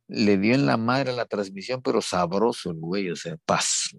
le 0.07 0.37
dio 0.37 0.53
en 0.53 0.65
la 0.65 0.77
madre 0.77 1.11
a 1.11 1.15
la 1.15 1.25
transmisión, 1.25 1.81
pero 1.81 2.01
sabroso 2.01 2.71
el 2.71 2.79
güey, 2.79 3.09
o 3.09 3.15
sea, 3.15 3.37
paz. 3.45 3.89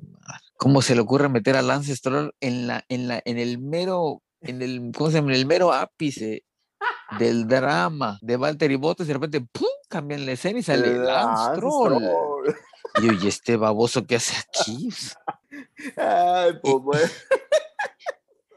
¿Cómo 0.56 0.82
se 0.82 0.94
le 0.94 1.00
ocurre 1.00 1.28
meter 1.28 1.56
a 1.56 1.62
Lance 1.62 1.96
Stroll 1.96 2.32
en 2.40 2.66
la, 2.66 2.84
en 2.88 3.08
la, 3.08 3.20
en 3.24 3.38
el 3.38 3.58
mero, 3.58 4.22
en 4.40 4.62
el, 4.62 4.92
¿cómo 4.96 5.10
se 5.10 5.16
llama? 5.16 5.32
En 5.32 5.40
el 5.40 5.46
mero 5.46 5.72
ápice 5.72 6.44
del 7.18 7.46
drama 7.46 8.18
de 8.22 8.36
Valtteri 8.36 8.76
Bottas 8.76 9.06
y 9.06 9.08
de 9.08 9.14
repente 9.14 9.40
¡pum! 9.40 9.68
cambian 9.88 10.26
la 10.26 10.32
escena 10.32 10.58
y 10.58 10.62
sale 10.62 10.98
Lance 10.98 11.04
Lance 11.04 11.52
Stroll. 11.56 12.02
Y 13.00 13.06
yo, 13.06 13.12
¿y 13.12 13.28
este 13.28 13.56
baboso 13.56 14.06
qué 14.06 14.16
hace 14.16 14.36
aquí? 14.36 14.88
Ay, 15.96 16.58
pues 16.62 16.74
bueno. 16.82 17.02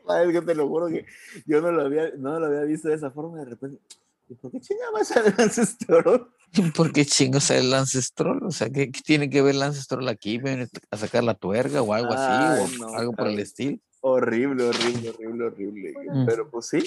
Es 0.10 0.32
que 0.32 0.42
te 0.42 0.56
lo 0.56 0.70
juro 0.70 0.88
que 0.88 1.06
yo 1.46 1.60
no 1.60 1.70
lo 1.70 1.82
había, 1.82 2.12
no 2.18 2.39
lo 2.39 2.46
había 2.46 2.62
visto 2.62 2.88
de 2.88 2.96
esa 2.96 3.12
forma 3.12 3.39
de 3.39 3.46
repente. 3.46 3.82
¿Y 4.30 4.36
por 4.36 4.51
qué 4.51 4.60
chingada 4.60 5.04
sale 5.04 5.34
Lance 5.38 5.66
Stroll? 5.66 6.32
¿Por 6.75 6.94
qué 6.94 7.06
chingos 7.06 7.46
sale 7.46 7.63
Lance 7.63 8.01
Stroll? 8.01 8.44
O 8.44 8.51
sea, 8.51 8.70
¿qué, 8.70 8.92
qué 8.92 9.01
tiene 9.01 9.30
que 9.30 9.42
ver 9.42 9.56
Lance 9.56 9.82
Stroll 9.82 10.08
aquí? 10.08 10.38
¿Viene 10.38 10.68
a 10.92 10.98
sacar 10.98 11.24
la 11.24 11.34
tuerga 11.34 11.82
o 11.82 11.93
algo 11.93 12.13
así? 12.13 12.26
Ay, 12.30 12.62
o 12.62 12.86
no, 12.86 12.98
algo 12.98 13.13
por 13.13 13.28
el 13.28 13.39
estilo. 13.39 13.80
Horrible, 14.02 14.63
horrible, 14.63 15.10
horrible, 15.10 15.45
horrible. 15.45 15.93
Mm. 16.10 16.26
Pero 16.26 16.50
pues 16.50 16.67
sí, 16.67 16.86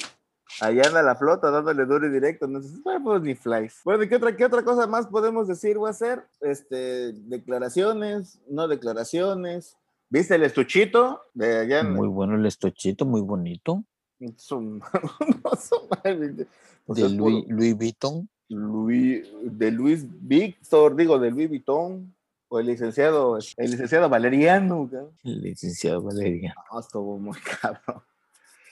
allá 0.60 0.82
anda 0.86 1.02
la 1.02 1.16
flota 1.16 1.50
dándole 1.50 1.84
duro 1.86 2.06
y 2.06 2.10
directo. 2.10 2.46
No 2.46 2.60
sé, 2.60 2.68
bueno, 2.82 3.04
pues 3.04 3.22
ni 3.22 3.34
flies. 3.34 3.80
Bueno, 3.84 4.02
¿y 4.04 4.08
qué 4.08 4.16
otra, 4.16 4.36
qué 4.36 4.44
otra 4.44 4.62
cosa 4.62 4.86
más 4.86 5.06
podemos 5.06 5.48
decir 5.48 5.76
o 5.76 5.86
hacer? 5.86 6.24
Este, 6.40 7.12
declaraciones, 7.12 8.40
no 8.48 8.68
declaraciones. 8.68 9.76
¿Viste 10.08 10.34
el 10.34 10.42
estuchito 10.42 11.22
de 11.34 11.58
allá 11.58 11.80
en 11.80 11.92
Muy 11.94 12.08
bueno 12.08 12.34
el 12.34 12.46
estochito, 12.46 13.06
muy 13.06 13.20
bonito. 13.20 13.84
no, 14.20 14.80
de 16.94 17.08
Louis, 17.08 17.44
Louis 17.48 17.76
Vuitton. 17.76 18.28
Luis, 18.48 19.26
de 19.42 19.70
Luis 19.70 20.04
Víctor, 20.08 20.96
digo, 20.96 21.18
de 21.18 21.30
Luis 21.30 21.48
Vuitton, 21.48 22.12
o 22.48 22.58
el 22.58 22.66
licenciado, 22.66 23.38
el 23.38 23.70
licenciado 23.70 24.08
Valeriano. 24.08 24.90
El 25.22 25.40
licenciado 25.40 26.02
Valeria. 26.02 26.54
No, 26.70 26.80
estuvo 26.80 27.16
muy 27.18 27.38
cabrón. 27.60 28.02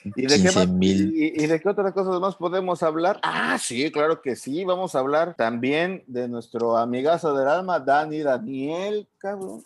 ¿Y 0.03 0.21
de, 0.21 0.27
qué 0.27 0.41
15 0.43 0.67
más- 0.67 0.77
y, 0.81 1.43
y 1.43 1.47
de 1.47 1.59
qué 1.59 1.69
otras 1.69 1.93
cosas 1.93 2.19
más 2.21 2.35
podemos 2.35 2.81
hablar? 2.83 3.19
Ah, 3.23 3.57
sí, 3.59 3.91
claro 3.91 4.21
que 4.21 4.35
sí. 4.35 4.63
Vamos 4.65 4.95
a 4.95 4.99
hablar 4.99 5.35
también 5.35 6.03
de 6.07 6.27
nuestro 6.27 6.77
amigazo 6.77 7.33
del 7.35 7.47
alma, 7.47 7.79
Dani 7.79 8.19
Daniel, 8.19 9.07
cabrón. 9.17 9.61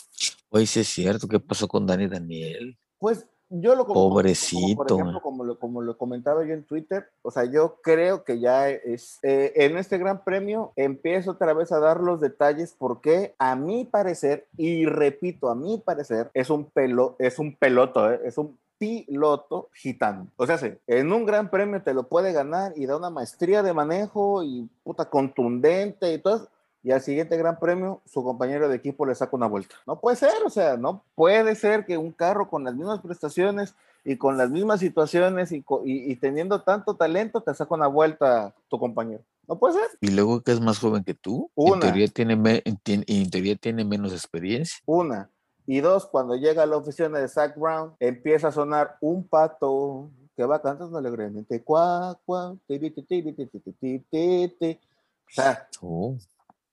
Oye, 0.50 0.65
sí 0.65 0.80
es 0.82 0.88
cierto, 0.88 1.28
¿qué 1.28 1.39
pasó 1.39 1.67
con 1.67 1.86
Dani 1.86 2.08
Daniel? 2.08 2.78
Pues 3.00 3.26
yo 3.50 3.76
lo 3.76 3.86
como- 3.86 3.93
como- 4.02 4.10
Pobrecito, 4.15 4.76
por 4.78 4.91
ejemplo, 4.91 5.22
como 5.22 5.43
lo, 5.43 5.60
como 5.60 5.82
lo 5.84 5.96
comentaba 5.98 6.43
yo 6.46 6.54
en 6.56 6.63
Twitter, 6.63 7.08
o 7.22 7.30
sea, 7.30 7.46
yo 7.46 7.80
creo 7.84 8.24
que 8.24 8.39
ya 8.39 8.69
es 8.69 9.19
eh, 9.22 9.52
en 9.56 9.78
este 9.78 10.00
gran 10.00 10.24
premio 10.24 10.74
empiezo 10.76 11.32
otra 11.32 11.54
vez 11.54 11.72
a 11.72 11.80
dar 11.80 12.00
los 12.00 12.19
detalles 12.19 12.74
porque 12.76 13.36
a 13.38 13.56
mi 13.56 13.86
parecer 13.86 14.48
y 14.58 14.86
repito, 14.88 15.50
a 15.50 15.56
mi 15.56 15.78
parecer 15.78 16.32
es 16.34 16.50
un 16.50 16.65
pelo 16.65 17.15
es 17.19 17.38
un 17.38 17.56
peloto, 17.56 18.12
eh, 18.12 18.22
es 18.26 18.39
un 18.39 18.58
piloto 18.77 19.69
gitano. 19.73 20.27
O 20.38 20.45
sea, 20.45 20.57
sí, 20.57 20.71
en 20.88 21.12
un 21.12 21.25
gran 21.25 21.49
premio 21.49 21.81
te 21.81 21.93
lo 21.93 22.07
puede 22.07 22.33
ganar 22.33 22.73
y 22.75 22.86
da 22.86 22.97
una 22.97 23.09
maestría 23.09 23.63
de 23.63 23.73
manejo 23.73 24.43
y 24.43 24.69
puta 24.83 25.09
contundente 25.09 26.13
y 26.13 26.17
todo 26.19 26.49
y 26.86 26.91
al 26.91 27.01
siguiente 27.01 27.38
gran 27.38 27.59
premio 27.59 28.01
su 28.05 28.23
compañero 28.23 28.67
de 28.67 28.75
equipo 28.75 29.05
le 29.05 29.15
saca 29.15 29.36
una 29.38 29.47
vuelta. 29.47 29.75
No 29.88 29.99
puede 30.01 30.17
ser, 30.17 30.33
o 30.45 30.49
sea, 30.49 30.75
no 30.75 31.01
puede 31.15 31.55
ser 31.55 31.86
que 31.86 31.97
un 31.97 32.12
carro 32.12 32.49
con 32.49 32.65
las 32.65 32.75
mismas 32.75 32.99
prestaciones 32.99 33.73
y 34.03 34.17
con 34.17 34.38
las 34.38 34.49
mismas 34.49 34.81
situaciones 34.81 35.53
y, 35.53 35.63
y- 35.86 36.12
y 36.12 36.15
teniendo 36.17 36.62
tanto 36.62 36.95
talento 36.95 37.39
te 37.41 37.53
saca 37.53 37.73
una 37.73 37.88
vuelta 37.88 38.53
tu 38.67 38.77
compañero. 38.79 39.23
No 39.47 39.57
puede 39.57 39.75
ser. 39.75 39.89
Y 40.01 40.12
luego 40.12 40.41
que 40.41 40.51
es 40.51 40.59
más 40.59 40.79
joven 40.79 41.03
que 41.05 41.13
tú, 41.13 41.49
Una. 41.55 41.75
en 41.75 41.79
teoría 41.79 42.07
tiene, 42.09 42.62
en 42.65 43.29
teoría 43.29 43.55
tiene 43.55 43.86
menos 43.86 44.12
experiencia. 44.12 44.77
Una. 44.86 45.29
Y 45.65 45.80
dos, 45.80 46.06
cuando 46.08 46.36
llega 46.36 46.63
a 46.63 46.65
la 46.65 46.78
oficina 46.78 47.19
de 47.19 47.28
Zach 47.28 47.58
Brown, 47.58 47.93
empieza 47.99 48.49
a 48.49 48.52
sonar 48.52 48.97
un 49.02 49.28
pato 49.28 50.10
que 50.36 50.45
va 50.45 50.62
cantando 50.62 50.97
alegremente. 50.97 51.63
Cuá, 51.63 52.17
cuá, 52.26 52.56
tibi, 52.67 52.93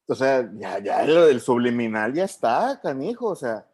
O 0.07 0.15
sea, 0.15 0.51
ya, 0.55 0.79
ya 0.79 1.05
lo 1.05 1.27
del 1.27 1.41
subliminal 1.41 2.13
ya 2.13 2.25
está, 2.25 2.81
canijo. 2.83 3.27
O 3.27 3.37
sea, 3.37 3.67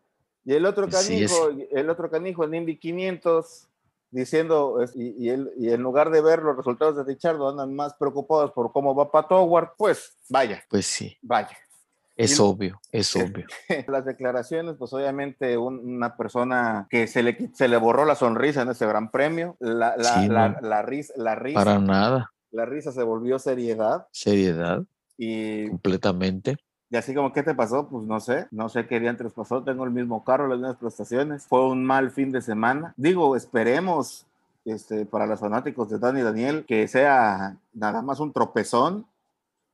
y 0.44 0.54
el 0.54 0.66
otro 0.66 0.88
canijo, 0.88 1.50
el 1.70 1.90
otro 1.90 2.10
canijo 2.10 2.44
en 2.44 2.54
Indy 2.54 2.78
500 2.78 3.68
diciendo, 4.10 4.78
y, 4.94 5.26
y, 5.26 5.30
el, 5.30 5.50
en 5.58 5.82
lugar 5.82 6.10
de 6.10 6.20
ver 6.20 6.42
los 6.42 6.56
resultados 6.56 6.96
de 6.96 7.04
Richardo, 7.04 7.48
andan 7.48 7.74
más 7.74 7.94
preocupados 7.94 8.52
por 8.52 8.72
cómo 8.72 8.94
va 8.94 9.10
Pato 9.10 9.36
Howard, 9.36 9.72
pues 9.76 10.16
vaya. 10.28 10.62
Pues 10.68 10.86
sí. 10.86 11.16
Vaya 11.22 11.56
es 12.16 12.38
Y- 12.38 12.42
obvio, 12.42 12.80
es 12.92 13.06
Sí. 13.08 13.20
obvio. 13.20 13.46
Las 13.88 14.04
declaraciones, 14.04 14.76
pues 14.78 14.92
obviamente 14.92 15.56
un- 15.58 15.80
una 15.96 16.16
persona 16.16 16.86
que 16.90 17.06
se 17.06 17.22
le, 17.22 17.50
se 17.54 17.68
le 17.68 17.76
borró 17.76 18.04
la 18.04 18.14
sonrisa 18.14 18.62
en 18.62 18.70
ese 18.70 18.86
gran 18.86 19.10
premio, 19.10 19.56
la, 19.60 19.96
la, 19.96 20.04
Sí, 20.22 20.28
la, 20.28 20.48
no. 20.48 20.60
la 20.68 20.82
risa, 20.82 21.12
la, 21.16 21.34
risa, 21.34 21.58
Para 21.58 21.78
nada, 21.78 22.32
la 22.50 22.64
risa 22.64 22.90
se 22.92 23.02
volvió 23.02 23.38
seriedad 23.38 24.06
seriedad, 24.12 24.82
y 25.18 25.68
completamente. 25.68 26.56
Y 26.88 26.96
así 26.96 27.14
como, 27.14 27.32
¿qué 27.32 27.42
te 27.42 27.54
pasó? 27.54 27.88
Pues 27.88 28.06
no 28.06 28.20
sé, 28.20 28.46
no 28.52 28.68
sé 28.68 28.86
qué 28.86 29.00
diantres 29.00 29.32
pasó, 29.32 29.62
tengo 29.64 29.84
el 29.84 29.90
mismo 29.90 30.22
carro, 30.24 30.46
las 30.46 30.58
mismas 30.58 30.76
prestaciones, 30.76 31.44
fue 31.48 31.66
un 31.68 31.84
mal 31.84 32.12
fin 32.12 32.30
de 32.30 32.40
semana. 32.40 32.94
Digo, 32.96 33.34
esperemos 33.34 34.24
este, 34.64 35.04
para 35.04 35.26
los 35.26 35.40
fanáticos 35.40 35.88
de 35.90 35.98
Dani 35.98 36.22
Daniel 36.22 36.64
que 36.66 36.86
sea 36.88 37.56
nada 37.74 38.02
más 38.02 38.20
un 38.20 38.32
tropezón 38.32 39.06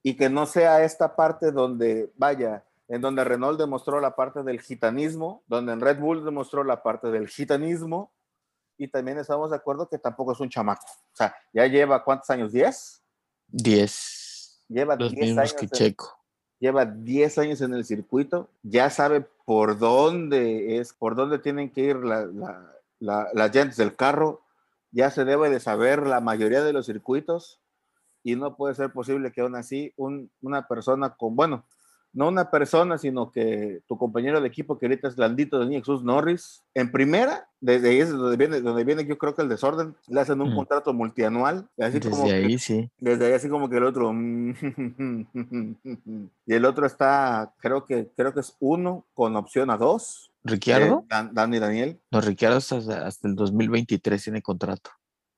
y 0.02 0.14
que 0.16 0.28
no 0.28 0.46
sea 0.46 0.82
esta 0.84 1.14
parte 1.16 1.52
donde, 1.52 2.10
vaya, 2.16 2.64
en 2.88 3.00
donde 3.00 3.24
Renault 3.24 3.58
demostró 3.58 4.00
la 4.00 4.14
parte 4.16 4.42
del 4.42 4.60
gitanismo, 4.60 5.42
donde 5.46 5.72
en 5.72 5.80
Red 5.80 5.98
Bull 6.00 6.24
demostró 6.24 6.64
la 6.64 6.82
parte 6.82 7.10
del 7.10 7.28
gitanismo 7.28 8.12
y 8.76 8.88
también 8.88 9.18
estamos 9.18 9.50
de 9.50 9.56
acuerdo 9.56 9.88
que 9.88 9.98
tampoco 9.98 10.32
es 10.32 10.40
un 10.40 10.48
chamaco. 10.50 10.84
O 10.86 11.16
sea, 11.16 11.34
ya 11.52 11.66
lleva 11.66 12.02
cuántos 12.04 12.28
años, 12.30 12.52
¿10? 12.52 13.00
10, 13.48 14.64
Lleva 14.68 14.96
los 14.96 15.10
10 15.12 15.20
mismos 15.26 15.38
años 15.38 15.54
que 15.54 15.64
en- 15.66 15.70
Checo. 15.70 16.18
lleva 16.58 16.84
10 16.84 17.38
años 17.38 17.60
en 17.60 17.74
el 17.74 17.84
circuito, 17.84 18.48
ya 18.62 18.90
sabe 18.90 19.20
por 19.44 19.78
dónde 19.78 20.78
es, 20.78 20.92
por 20.92 21.14
dónde 21.14 21.38
tienen 21.38 21.70
que 21.70 21.82
ir 21.82 21.96
la- 21.96 22.26
la- 22.26 22.72
la- 22.98 23.28
las 23.32 23.54
llantas 23.54 23.76
del 23.76 23.94
carro, 23.96 24.42
ya 24.90 25.10
se 25.10 25.24
debe 25.24 25.48
de 25.50 25.60
saber 25.60 26.06
la 26.06 26.20
mayoría 26.20 26.62
de 26.62 26.72
los 26.72 26.86
circuitos 26.86 27.60
y 28.24 28.36
no 28.36 28.56
puede 28.56 28.74
ser 28.74 28.92
posible 28.92 29.32
que 29.32 29.40
aún 29.40 29.56
así 29.56 29.92
un, 29.96 30.30
una 30.42 30.66
persona 30.68 31.10
con, 31.14 31.34
bueno, 31.36 31.64
no 32.14 32.28
una 32.28 32.50
persona, 32.50 32.98
sino 32.98 33.32
que 33.32 33.80
tu 33.88 33.96
compañero 33.96 34.40
de 34.42 34.46
equipo 34.48 34.78
que 34.78 34.84
ahorita 34.84 35.08
es 35.08 35.16
Landito 35.16 35.58
de 35.58 35.74
Jesús 35.78 36.04
Norris, 36.04 36.62
en 36.74 36.92
primera, 36.92 37.48
desde 37.58 37.88
ahí 37.88 38.00
es 38.00 38.10
donde 38.10 38.36
viene, 38.36 38.60
donde 38.60 38.84
viene 38.84 39.06
yo 39.06 39.16
creo 39.16 39.34
que 39.34 39.40
el 39.40 39.48
desorden, 39.48 39.96
le 40.08 40.20
hacen 40.20 40.40
un 40.42 40.50
Mm. 40.52 40.56
contrato 40.56 40.92
multianual, 40.92 41.68
así 41.78 42.00
como 42.00 42.24
Desde 42.24 42.28
que- 42.40 42.46
ahí 42.46 42.58
sí. 42.58 42.90
desde 42.98 43.26
ahí 43.26 43.32
así 43.32 43.48
como 43.48 43.70
que 43.70 43.78
el 43.78 43.84
otro 43.84 44.12
y 46.46 46.54
el 46.54 46.64
otro 46.64 46.86
está 46.86 47.54
creo 47.58 47.84
que 47.86 48.08
creo 48.16 48.32
que 48.34 48.40
es 48.40 48.56
uno 48.60 49.04
con 49.14 49.36
opción 49.36 49.70
a 49.70 49.76
dos 49.76 50.30
¿Ricciardo? 50.44 51.00
eh, 51.00 51.06
Dan, 51.08 51.32
Dan 51.34 51.54
y 51.54 51.58
Daniel 51.60 52.00
No, 52.10 52.20
Ricciardo 52.20 52.56
hasta, 52.58 52.76
hasta 53.06 53.28
el 53.28 53.34
2023 53.36 54.22
tiene 54.22 54.42
contrato. 54.42 54.90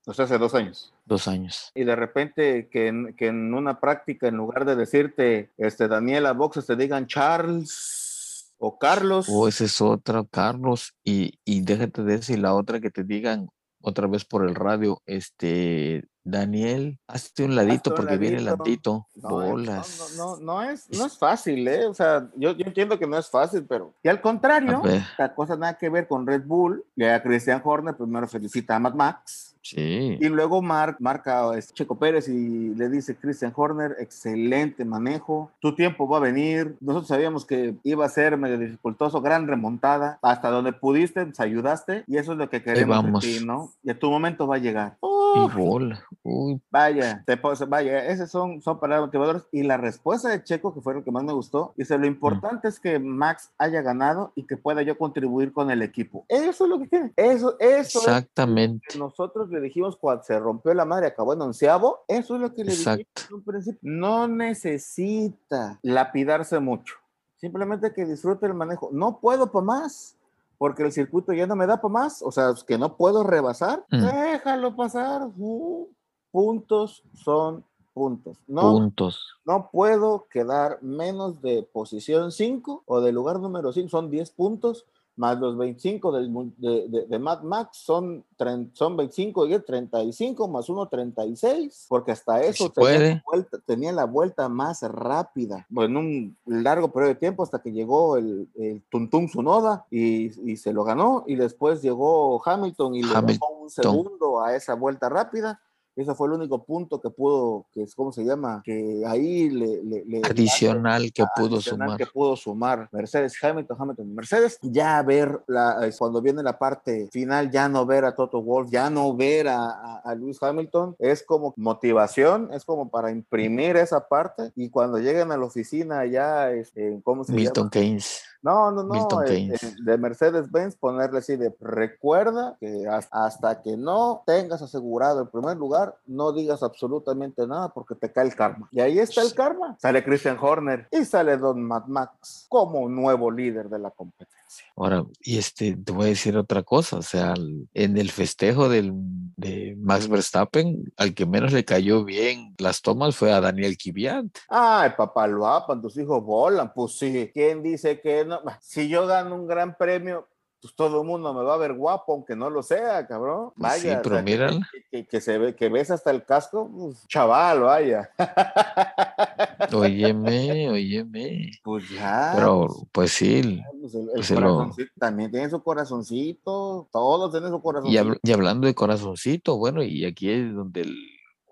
o 0.07 0.14
sea 0.14 0.25
hace 0.25 0.38
dos 0.38 0.55
años 0.55 0.94
Dos 1.07 1.29
años. 1.29 1.71
y 1.75 1.85
de 1.85 1.97
repente 1.97 2.69
que 2.71 2.88
en, 2.88 3.14
que 3.14 3.27
en 3.27 3.53
una 3.53 3.79
práctica 3.79 4.27
en 4.27 4.37
lugar 4.37 4.64
de 4.64 4.75
decirte 4.75 5.53
este 5.59 5.87
Daniela 5.87 6.33
Boxes 6.33 6.67
te 6.67 6.77
digan 6.77 7.07
Charles 7.07 8.55
o 8.59 8.79
Carlos 8.79 9.27
O 9.29 9.47
ese 9.49 9.67
es 9.67 9.81
otra, 9.81 10.25
Carlos. 10.31 10.95
Y, 11.05 11.38
y 11.45 11.61
déjate 11.61 12.03
de. 12.03 12.21
Y 12.29 12.37
la 12.37 12.55
otra 12.55 12.81
que 12.81 12.90
te 12.90 13.05
digan 13.05 13.49
otra 13.81 14.07
vez 14.07 14.25
por 14.25 14.49
el 14.49 14.55
radio, 14.55 15.03
este, 15.05 16.05
Daniel, 16.23 16.99
hazte 17.07 17.45
un 17.45 17.55
ladito 17.55 17.90
un 17.90 17.97
porque 17.97 18.17
viene 18.17 18.40
ladito. 18.40 19.07
No, 19.14 19.29
Bolas. 19.29 20.14
No, 20.17 20.38
no, 20.38 20.62
es, 20.62 20.88
no 20.90 21.05
es 21.05 21.19
fácil, 21.19 21.69
¿eh? 21.69 21.87
O 21.87 21.93
sea, 21.93 22.31
yo, 22.35 22.53
yo 22.53 22.64
entiendo 22.64 22.99
que 22.99 23.07
no 23.07 23.19
es 23.19 23.29
fácil, 23.29 23.67
pero... 23.69 23.93
Y 24.03 24.09
al 24.09 24.23
contrario, 24.23 24.83
la 25.19 25.35
cosa 25.35 25.57
nada 25.57 25.77
que 25.77 25.90
ver 25.90 26.09
con 26.09 26.27
Red 26.27 26.45
Bull, 26.47 26.83
y 26.97 27.05
a 27.05 27.23
Christian 27.23 27.61
Horner 27.62 27.95
primero 27.95 28.27
felicita 28.27 28.77
a 28.77 28.79
Mad 28.79 28.95
Max, 28.95 29.54
Sí. 29.64 30.18
y 30.20 30.29
luego 30.29 30.61
Mark 30.61 30.96
marca 31.00 31.50
a 31.50 31.57
este 31.57 31.72
Checo 31.72 31.94
Pérez 31.98 32.29
y 32.29 32.74
le 32.74 32.90
dice 32.90 33.16
Christian 33.16 33.53
Horner, 33.57 33.96
excelente 33.98 34.85
manejo, 34.85 35.50
tu 35.59 35.74
tiempo 35.74 36.07
va 36.07 36.18
a 36.18 36.20
venir, 36.20 36.77
nosotros 36.81 37.09
sabíamos 37.09 37.46
que 37.46 37.74
iba 37.83 38.05
a 38.05 38.09
ser 38.11 38.37
medio 38.37 38.59
dificultoso, 38.59 39.22
gran 39.22 39.48
remontada, 39.48 40.18
hasta 40.20 40.50
donde 40.50 40.74
pudiste, 40.74 41.24
nos 41.24 41.40
ayudaste, 41.40 42.05
y 42.07 42.18
eso 42.18 42.33
es 42.33 42.38
lo 42.38 42.50
que 42.50 42.62
queremos 42.62 43.22
de 43.22 43.29
ti, 43.29 43.44
¿no? 43.44 43.70
Y 43.83 43.94
tu 43.94 44.11
momento 44.11 44.46
va 44.46 44.57
a 44.57 44.59
llegar. 44.59 44.96
Y 45.35 45.49
bola. 45.57 46.03
Uy, 46.23 46.61
Vaya, 46.70 47.23
te 47.27 47.37
pos- 47.37 47.68
vaya, 47.68 48.07
esas 48.07 48.31
son, 48.31 48.62
son 48.62 48.79
palabras 48.81 49.09
motivadoras. 49.09 49.47
Y 49.53 49.62
la 49.62 49.77
respuesta 49.77 50.29
de 50.29 50.42
Checo, 50.42 50.73
que 50.75 50.81
fue 50.81 50.94
lo 50.94 51.05
que 51.05 51.11
más 51.11 51.23
me 51.25 51.33
gustó, 51.33 51.75
dice, 51.77 51.99
lo 51.99 52.07
importante 52.07 52.68
es 52.68 52.81
que 52.81 52.99
Max 52.99 53.51
haya 53.59 53.83
ganado 53.83 54.33
y 54.35 54.47
que 54.47 54.57
pueda 54.57 54.83
yo 54.83 54.97
contribuir 54.97 55.53
con 55.53 55.70
el 55.70 55.83
equipo. 55.83 56.25
Eso 56.29 56.64
es 56.64 56.70
lo 56.70 56.79
que 56.79 56.88
quiere. 56.88 57.12
Eso, 57.16 57.57
eso 57.59 57.99
es 58.01 58.07
exactamente. 58.07 58.87
que 58.90 58.99
nosotros 58.99 59.49
le 59.51 59.61
dijimos 59.61 59.97
cuando 59.97 60.23
se 60.25 60.38
rompió 60.38 60.73
la 60.75 60.85
madre, 60.85 61.07
acabó 61.09 61.35
en 61.35 61.42
onceavo. 61.42 62.05
Eso 62.09 62.37
es 62.37 62.40
lo 62.40 62.55
que 62.55 62.64
le 62.64 62.70
dijimos 62.70 63.07
en 63.29 63.35
un 63.35 63.42
principio. 63.42 63.79
No 63.83 64.29
necesita 64.29 65.79
lapidarse 65.83 66.59
mucho. 66.61 66.94
Simplemente 67.37 67.92
que 67.92 68.07
disfrute 68.07 68.47
el 68.47 68.55
manejo. 68.55 68.88
No 68.92 69.18
puedo 69.20 69.51
para 69.53 69.64
más. 69.64 70.16
Porque 70.59 70.83
el 70.85 70.93
circuito 70.93 71.33
ya 71.33 71.47
no 71.47 71.57
me 71.57 71.67
da 71.67 71.81
para 71.81 71.93
más, 71.93 72.23
o 72.23 72.31
sea, 72.31 72.51
es 72.51 72.62
que 72.64 72.79
no 72.79 72.97
puedo 72.97 73.23
rebasar, 73.25 73.85
Mm. 73.90 74.05
déjalo 74.05 74.77
pasar. 74.77 75.29
Uh, 75.37 75.88
puntos 76.31 77.03
son 77.14 77.64
puntos. 77.93 78.38
No, 78.49 78.62
Puntos. 78.73 79.21
no 79.45 79.71
puedo 79.71 80.27
quedar 80.31 80.79
menos 80.83 81.40
de 81.43 81.62
posición 81.62 82.33
5 82.33 82.83
o 82.87 83.01
de 83.01 83.12
lugar 83.12 83.38
número 83.38 83.73
5, 83.73 83.88
son 83.88 84.11
10 84.11 84.31
puntos, 84.33 84.85
más 85.16 85.38
los 85.38 85.57
25 85.57 86.12
del 86.12 86.33
de, 86.57 86.88
de, 86.88 87.07
de 87.07 87.18
Mad 87.18 87.42
Max 87.42 87.79
son, 87.79 88.24
son 88.72 88.96
25 88.96 89.46
y 89.46 89.55
el 89.55 89.64
35 89.64 90.48
más 90.48 90.68
1, 90.68 90.88
36, 90.88 91.87
porque 91.88 92.12
hasta 92.12 92.42
eso 92.42 92.70
tenía, 92.70 92.98
la 92.98 93.22
vuelta, 93.24 93.59
tenía 93.64 93.92
la 93.92 94.05
vuelta 94.05 94.48
más 94.48 94.83
rápida, 94.83 95.66
en 95.77 95.96
un 95.96 96.37
largo 96.46 96.92
periodo 96.92 97.14
de 97.14 97.20
tiempo 97.20 97.42
hasta 97.42 97.62
que 97.62 97.72
llegó 97.72 98.16
el, 98.16 98.48
el 98.57 98.83
Tuntum 98.90 99.29
Sunoda 99.29 99.87
y, 99.90 100.50
y 100.50 100.57
se 100.57 100.72
lo 100.72 100.85
ganó, 100.85 101.24
y 101.27 101.37
después 101.37 101.83
llegó 101.83 102.42
Hamilton 102.44 102.94
y 102.96 103.03
le 103.03 103.14
Hamilton. 103.14 103.38
bajó 103.40 103.62
un 103.62 103.70
segundo 103.70 104.42
a 104.42 104.57
esa 104.57 104.74
vuelta 104.74 105.09
rápida. 105.09 105.61
Ese 105.97 106.15
fue 106.15 106.27
el 106.29 106.35
único 106.35 106.65
punto 106.65 107.01
que 107.01 107.11
pudo, 107.11 107.67
que 107.73 107.85
es, 107.85 107.95
¿cómo 107.95 108.11
se 108.13 108.25
llama? 108.25 108.63
Que 108.65 109.03
ahí 109.07 109.49
le... 109.51 109.83
le- 109.85 110.05
le- 110.05 110.23
Adicional 110.25 111.13
que 111.13 111.25
pudo 111.37 111.57
adicional 111.57 111.89
sumar. 111.89 111.99
que 111.99 112.07
pudo 112.07 112.37
sumar 112.37 112.89
Mercedes 112.93 113.35
Hamilton, 113.43 113.77
Hamilton 113.81 114.15
Mercedes, 114.15 114.59
ya 114.63 115.01
ver 115.03 115.41
la, 115.47 115.87
es 115.87 115.97
cuando 115.99 116.21
viene 116.21 116.43
la 116.43 116.59
parte 116.59 117.09
final, 117.13 117.51
ya 117.51 117.69
no 117.69 117.87
ver 117.87 118.05
a 118.05 118.15
Toto 118.15 118.43
Wolf, 118.43 118.71
ya 118.71 118.91
no 118.91 119.15
ver 119.17 119.49
a, 119.49 119.65
a, 119.71 119.97
a 120.05 120.15
Lewis 120.15 120.43
Hamilton, 120.43 120.97
es 120.99 121.23
como 121.23 121.55
motivación, 121.57 122.51
es 122.53 122.65
como 122.65 122.89
para 122.91 123.11
imprimir 123.11 123.77
esa 123.77 124.09
parte 124.09 124.53
y 124.57 124.71
cuando 124.71 124.99
lleguen 124.99 125.31
a 125.33 125.37
la 125.37 125.45
oficina 125.45 126.05
ya, 126.07 126.51
este, 126.51 127.01
¿cómo 127.05 127.25
se 127.25 127.33
Milton 127.33 127.65
llama? 127.65 127.71
Keynes. 127.71 128.23
No, 128.45 128.71
no, 128.71 128.83
no, 128.85 128.95
eh, 129.23 129.49
eh, 129.63 129.75
de 129.83 129.97
Mercedes-Benz 129.99 130.77
ponerle 130.77 131.19
así 131.21 131.35
de 131.37 131.53
recuerda 131.61 132.57
que 132.61 132.87
has- 132.87 133.09
hasta 133.11 133.63
que 133.63 133.77
no 133.77 134.23
tengas 134.27 134.61
asegurado 134.61 135.23
el 135.23 135.29
primer 135.29 135.57
lugar, 135.57 135.97
no 136.07 136.31
digas 136.33 136.63
absolutamente 136.63 137.47
nada 137.47 137.71
porque 137.71 137.95
te 137.95 138.13
cae 138.13 138.27
el 138.27 138.37
karma. 138.37 138.69
Y 138.71 138.81
ahí 138.81 138.99
está 138.99 139.23
el 139.23 139.35
karma. 139.35 139.77
Sale 139.81 140.05
Christian 140.05 140.37
Horner 140.41 140.87
y 140.91 141.05
sale 141.07 141.37
Don 141.39 141.63
Mad 141.65 141.87
Max 141.87 142.47
como 142.51 142.87
nuevo 142.89 143.31
líder 143.31 143.69
de 143.71 143.79
la 143.79 143.91
competencia. 143.91 144.44
Ahora, 144.77 145.05
y 145.21 145.38
este, 145.38 145.77
te 145.77 145.93
voy 145.93 146.07
a 146.07 146.09
decir 146.09 146.37
otra 146.37 146.62
cosa, 146.62 146.97
o 146.97 147.03
sea, 147.03 147.35
en 147.75 147.97
el 147.97 148.11
festejo 148.11 148.69
de 148.69 149.77
Max 149.79 150.09
Verstappen, 150.09 150.93
al 150.97 151.14
que 151.14 151.27
menos 151.27 151.53
le 151.53 151.64
cayó 151.64 152.05
bien 152.05 152.55
las 152.59 152.83
tomas 152.83 153.17
fue 153.17 153.33
a 153.33 153.40
Daniel 153.40 153.77
Kiviat. 153.77 154.27
Ay, 154.49 154.90
papá, 154.97 155.27
lo 155.27 155.47
apan, 155.47 155.81
tus 155.81 155.97
hijos 155.97 156.23
volan. 156.23 156.73
Pues 156.75 156.99
sí, 156.99 157.31
¿quién 157.33 157.62
dice 157.62 158.01
que 158.01 158.25
no? 158.25 158.40
Si 158.61 158.88
yo 158.88 159.07
gano 159.07 159.35
un 159.35 159.47
gran 159.47 159.77
premio, 159.77 160.29
pues 160.64 160.74
todo 160.74 161.03
el 161.03 161.07
mundo 161.07 161.35
me 161.35 161.42
va 161.44 161.53
a 161.55 161.59
ver 161.59 161.74
guapo, 161.74 162.14
aunque 162.14 162.35
no 162.35 162.48
lo 162.48 162.62
sea, 162.62 163.07
cabrón. 163.07 163.50
Pues 163.55 163.72
sí, 163.74 163.87
Vaya, 163.88 163.98
o 163.98 164.03
pero 164.03 164.14
sea, 164.14 164.24
que- 164.24 164.31
mírala. 164.31 164.68
que, 164.72 164.83
que- 164.90 165.07
que 165.07 165.20
se 165.20 165.37
ve, 165.37 165.55
que 165.55 165.68
ves 165.68 165.90
hasta 165.90 166.11
el 166.11 166.24
casco, 166.24 166.70
pues, 166.74 167.07
chaval, 167.07 167.61
vaya. 167.61 168.09
Óyeme, 169.72 170.70
óyeme. 170.70 171.50
Pues 171.62 171.88
ya. 171.90 172.33
Pero, 172.35 172.68
pues 172.92 173.12
sí, 173.12 173.62
pues, 173.81 173.94
el, 173.94 174.00
el 174.00 174.07
pues 174.14 174.31
lo- 174.31 174.37
corazoncito 174.40 174.92
también 174.98 175.31
tiene 175.31 175.50
su 175.50 175.62
corazoncito, 175.62 176.88
todos 176.90 177.31
tienen 177.31 177.50
su 177.50 177.57
y, 177.57 177.61
corazoncito. 177.61 178.03
habl- 178.05 178.20
y 178.22 178.33
hablando 178.33 178.66
de 178.66 178.74
corazoncito, 178.74 179.57
bueno, 179.59 179.83
y 179.83 180.05
aquí 180.05 180.31
es 180.31 180.55
donde 180.55 180.83
el- 180.83 180.96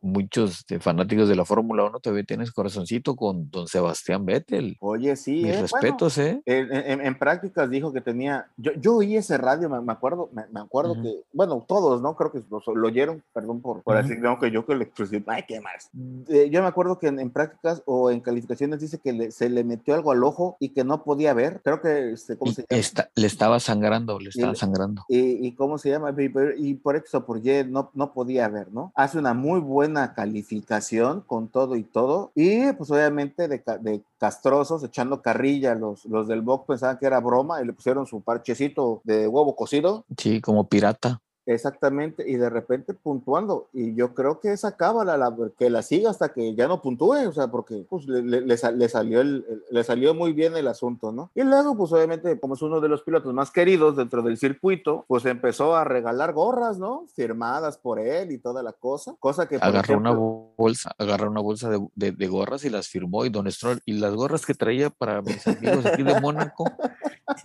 muchos 0.02 0.66
de 0.66 0.80
fanáticos 0.80 1.28
de 1.28 1.36
la 1.36 1.44
Fórmula 1.44 1.84
1 1.84 2.00
todavía 2.00 2.24
tienes 2.24 2.50
corazoncito 2.52 3.14
con 3.16 3.48
don 3.50 3.68
Sebastián 3.68 4.26
Vettel. 4.26 4.76
Oye, 4.80 5.14
sí, 5.16 5.42
Mis 5.42 5.44
eh, 5.44 5.52
bueno, 5.52 5.62
respetos, 5.62 6.18
¿eh? 6.18 6.42
En, 6.44 6.72
en- 6.74 7.00
en 7.06 7.18
prácticas 7.18 7.70
dijo 7.70 7.92
que 7.92 8.00
tenía, 8.00 8.46
yo, 8.56 8.72
yo 8.74 8.96
oí 8.96 9.16
ese 9.16 9.38
radio, 9.38 9.68
me, 9.70 9.80
me 9.80 9.92
acuerdo, 9.92 10.28
me, 10.32 10.42
me 10.52 10.60
acuerdo 10.60 10.92
Ujú. 10.92 11.02
que, 11.02 11.14
bueno, 11.32 11.64
todos, 11.66 12.02
¿no? 12.02 12.16
Creo 12.16 12.32
que 12.32 12.42
lo, 12.50 12.60
lo 12.74 12.88
oyeron, 12.88 13.22
perdón 13.32 13.60
por, 13.60 13.82
por 13.82 13.94
Ujú. 13.96 14.02
decir, 14.08 14.20
no, 14.22 14.38
que 14.40 14.50
yo 14.50 14.66
que 14.66 14.74
le 14.74 14.84
expresé, 14.84 15.22
ay, 15.28 15.44
qué 15.46 15.60
más. 15.60 15.88
Eh, 16.28 16.50
yo 16.50 16.60
me 16.62 16.66
acuerdo 16.68 16.98
que 16.98 17.06
en, 17.06 17.20
en 17.20 17.30
prácticas 17.30 17.82
o 17.86 18.10
en 18.10 18.20
calificaciones 18.20 18.80
dice 18.80 18.98
que 18.98 19.12
le- 19.12 19.30
se 19.30 19.48
le 19.48 19.62
metió 19.62 19.94
algo 19.94 20.10
al 20.10 20.24
ojo 20.24 20.56
y 20.58 20.70
que 20.70 20.82
no 20.82 21.04
podía 21.04 21.32
ver, 21.32 21.60
creo 21.64 21.80
que, 21.80 22.10
este, 22.12 22.36
¿cómo 22.36 22.50
Y 22.50 22.54
se 22.54 22.62
llama? 22.62 22.80
esta- 22.80 23.10
le 23.14 23.26
estaba 23.28 23.60
sangrando, 23.60 24.18
le 24.18 24.30
estaba 24.30 24.52
le- 24.52 24.58
sangrando. 24.58 25.04
y, 25.08 25.46
y 25.46 25.54
cómo 25.54 25.78
se 25.78 25.90
llama, 25.90 26.12
y 26.18 26.28
por, 26.28 26.54
y 26.58 26.74
por 26.74 26.96
X 26.96 27.14
o 27.14 27.24
por 27.24 27.38
Y 27.46 27.64
no, 27.68 27.90
no 27.94 28.12
podía 28.12 28.48
ver, 28.48 28.72
¿no? 28.72 28.92
Hace 28.96 29.18
una 29.18 29.32
muy 29.32 29.60
buena 29.60 29.91
calificación 30.14 31.20
con 31.22 31.48
todo 31.48 31.76
y 31.76 31.82
todo, 31.82 32.32
y 32.34 32.72
pues 32.72 32.90
obviamente 32.90 33.48
de, 33.48 33.62
de 33.80 34.02
castrosos, 34.18 34.82
echando 34.84 35.22
carrilla, 35.22 35.74
los, 35.74 36.04
los 36.06 36.28
del 36.28 36.42
box 36.42 36.66
pensaban 36.66 36.98
que 36.98 37.06
era 37.06 37.20
broma 37.20 37.60
y 37.60 37.66
le 37.66 37.72
pusieron 37.72 38.06
su 38.06 38.22
parchecito 38.22 39.00
de 39.04 39.28
huevo 39.28 39.56
cocido, 39.56 40.04
Sí, 40.16 40.40
como 40.40 40.68
pirata. 40.68 41.20
Exactamente, 41.46 42.24
y 42.28 42.36
de 42.36 42.48
repente 42.50 42.94
puntuando, 42.94 43.68
y 43.72 43.94
yo 43.94 44.14
creo 44.14 44.40
que 44.40 44.52
esa 44.52 44.76
cábala, 44.76 45.16
la, 45.16 45.34
que 45.58 45.70
la 45.70 45.82
siga 45.82 46.10
hasta 46.10 46.32
que 46.32 46.54
ya 46.54 46.68
no 46.68 46.80
puntúe, 46.82 47.28
o 47.28 47.32
sea, 47.32 47.48
porque 47.48 47.84
pues 47.88 48.06
le, 48.06 48.22
le- 48.22 48.40
le 48.42 48.56
sal- 48.56 48.78
le 48.78 48.88
salió 48.88 49.20
el, 49.20 49.44
le 49.70 49.84
salió 49.84 50.14
muy 50.14 50.32
bien 50.32 50.56
el 50.56 50.68
asunto, 50.68 51.12
¿no? 51.12 51.30
Y 51.34 51.42
luego, 51.42 51.76
pues 51.76 51.92
obviamente, 51.92 52.38
como 52.38 52.54
es 52.54 52.62
uno 52.62 52.80
de 52.80 52.88
los 52.88 53.02
pilotos 53.02 53.32
más 53.34 53.50
queridos 53.50 53.96
dentro 53.96 54.22
del 54.22 54.36
circuito, 54.38 55.04
pues 55.08 55.24
empezó 55.26 55.74
a 55.76 55.84
regalar 55.84 56.32
gorras, 56.32 56.78
¿no? 56.78 57.06
Firmadas 57.14 57.78
por 57.78 57.98
él 57.98 58.30
y 58.32 58.38
toda 58.38 58.62
la 58.62 58.72
cosa, 58.72 59.14
cosa 59.20 59.48
que... 59.48 59.56
Agarró 59.60 59.96
una 59.98 60.12
bolsa, 60.12 60.92
agarró 60.98 61.30
una 61.30 61.40
bolsa 61.40 61.70
de, 61.70 61.86
de- 61.94 62.12
de 62.12 62.26
gorras 62.28 62.64
y 62.64 62.70
las 62.70 62.88
firmó 62.88 63.24
y 63.24 63.30
Don 63.30 63.50
Stroll, 63.50 63.80
y 63.84 63.94
las 63.94 64.14
gorras 64.14 64.46
que 64.46 64.54
traía 64.54 64.90
para 64.90 65.22
mis 65.22 65.46
amigos 65.46 65.84
aquí 65.86 66.02
de 66.02 66.20
Mónaco, 66.20 66.64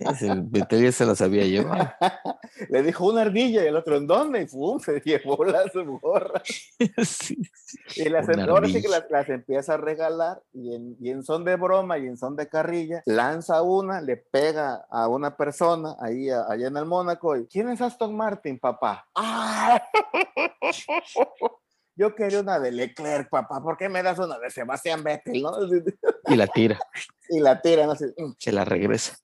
ya 0.00 0.92
se 0.92 1.06
la 1.06 1.14
sabía 1.14 1.46
yo. 1.46 1.68
Le 2.68 2.82
dijo 2.82 3.06
una 3.06 3.22
ardilla 3.22 3.64
y 3.64 3.66
el 3.66 3.76
otro, 3.76 3.87
¿en 3.96 4.06
dónde? 4.06 4.42
Y 4.42 4.46
¡fum! 4.46 4.78
se 4.84 5.00
llevó 5.00 5.44
las 5.44 5.72
gorras. 5.74 6.42
Sí, 6.44 6.92
sí. 7.04 7.38
Y 7.96 8.08
las, 8.08 8.28
ahora 8.28 8.66
sí 8.68 8.80
que 8.82 8.88
las, 8.88 9.04
las 9.10 9.28
empieza 9.28 9.74
a 9.74 9.76
regalar 9.76 10.42
y 10.52 10.74
en, 10.74 10.96
y 11.00 11.10
en 11.10 11.22
son 11.24 11.44
de 11.44 11.56
broma 11.56 11.98
y 11.98 12.06
en 12.06 12.16
son 12.16 12.36
de 12.36 12.48
carrilla, 12.48 13.02
lanza 13.06 13.62
una, 13.62 14.00
le 14.00 14.16
pega 14.16 14.86
a 14.90 15.08
una 15.08 15.36
persona 15.36 15.96
ahí 16.00 16.30
a- 16.30 16.44
allá 16.48 16.68
en 16.68 16.76
el 16.76 16.84
Mónaco. 16.86 17.36
Y, 17.36 17.46
¿Quién 17.46 17.68
es 17.70 17.80
Aston 17.80 18.16
Martin, 18.16 18.58
papá? 18.58 19.06
¡Ah! 19.14 19.82
Yo 21.96 22.14
quería 22.14 22.40
una 22.40 22.60
de 22.60 22.70
Leclerc, 22.70 23.28
papá. 23.28 23.60
¿Por 23.60 23.76
qué 23.76 23.88
me 23.88 24.04
das 24.04 24.18
una 24.20 24.38
de 24.38 24.50
Sebastián 24.50 25.02
Vettel? 25.02 25.42
no? 25.42 25.50
Y 26.28 26.36
la 26.36 26.46
tira, 26.46 26.78
Y 27.30 27.40
la 27.40 27.60
tiran 27.60 27.90
así. 27.90 28.06
mm. 28.16 28.32
se 28.38 28.52
la 28.52 28.64
regresa. 28.64 29.16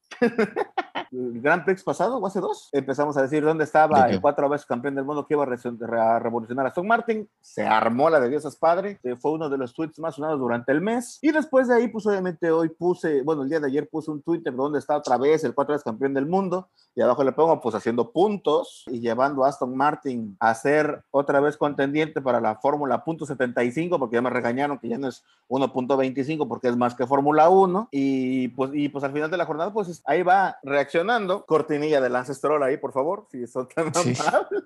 el 1.13 1.41
Grand 1.41 1.65
Prix 1.65 1.83
pasado 1.83 2.19
o 2.19 2.27
hace 2.27 2.41
dos, 2.41 2.69
empezamos 2.73 3.17
a 3.17 3.23
decir 3.23 3.45
dónde 3.45 3.65
estaba 3.65 4.09
el 4.09 4.21
cuatro 4.21 4.49
veces 4.49 4.67
campeón 4.67 4.95
del 4.95 5.05
mundo 5.05 5.27
que 5.27 5.35
iba 5.35 5.43
a, 5.45 5.47
re- 5.47 6.01
a 6.01 6.19
revolucionar 6.19 6.67
a 6.67 6.69
Aston 6.69 6.87
Martin. 6.87 7.29
Se 7.41 7.65
armó 7.67 8.11
la 8.11 8.21
de 8.21 8.29
Dios 8.29 8.45
es 8.45 8.57
padre, 8.57 8.99
que 9.03 9.17
fue 9.17 9.33
uno 9.33 9.49
de 9.49 9.59
los 9.59 9.75
tweets 9.75 9.99
más 9.99 10.17
sonados 10.17 10.39
durante 10.39 10.73
el 10.73 10.81
mes. 10.81 11.19
Y 11.23 11.31
después 11.33 11.69
de 11.69 11.75
ahí, 11.77 11.89
pues 11.89 12.07
obviamente 12.07 12.51
hoy 12.51 12.69
puse, 12.69 13.23
bueno, 13.23 13.43
el 13.43 13.49
día 13.49 13.61
de 13.61 13.67
ayer 13.69 13.89
puse 13.89 14.11
un 14.11 14.23
Twitter 14.23 14.55
donde 14.55 14.79
está 14.79 14.97
otra 14.97 15.17
vez 15.17 15.45
el 15.45 15.55
cuatro 15.55 15.73
veces 15.73 15.85
campeón 15.85 16.15
del 16.15 16.27
mundo. 16.27 16.69
Y 16.97 17.01
abajo 17.01 17.25
le 17.25 17.33
pongo, 17.33 17.61
pues 17.61 17.75
haciendo 17.75 18.13
puntos 18.13 18.85
y 18.87 19.01
llevando 19.01 19.45
a 19.45 19.49
Aston 19.49 19.77
Martin 19.77 20.37
a 20.39 20.55
ser 20.55 21.03
otra 21.11 21.41
vez 21.41 21.57
contendiente 21.57 22.21
para 22.23 22.41
la 22.41 22.57
Fórmula 22.57 23.03
punto 23.05 23.27
.75, 23.27 23.99
porque 23.99 24.15
ya 24.15 24.23
me 24.23 24.31
regañaron 24.31 24.79
que 24.79 24.89
ya 24.89 24.99
no 24.99 25.09
es 25.09 25.25
1.25 25.49 26.47
porque 26.49 26.69
es 26.69 26.77
más 26.77 26.95
que 26.95 27.07
Fórmula 27.07 27.49
1 27.49 27.89
y 27.97 28.49
pues, 28.49 28.73
y 28.75 28.89
pues 28.89 29.05
al 29.05 29.13
final 29.13 29.31
de 29.31 29.37
la 29.37 29.47
jornada 29.47 29.73
pues 29.73 30.03
ahí 30.07 30.25
va 30.25 30.59
reaccionando 30.65 31.47
cortinilla 31.47 32.01
de 32.01 32.11
Lance 32.11 32.35
Stroll 32.35 32.65
ahí 32.65 32.77
por 32.77 32.93
favor 32.93 33.29
si 33.31 33.47
son 33.47 33.69
tan 33.69 33.95
Sí. 33.95 34.15
amables 34.19 34.65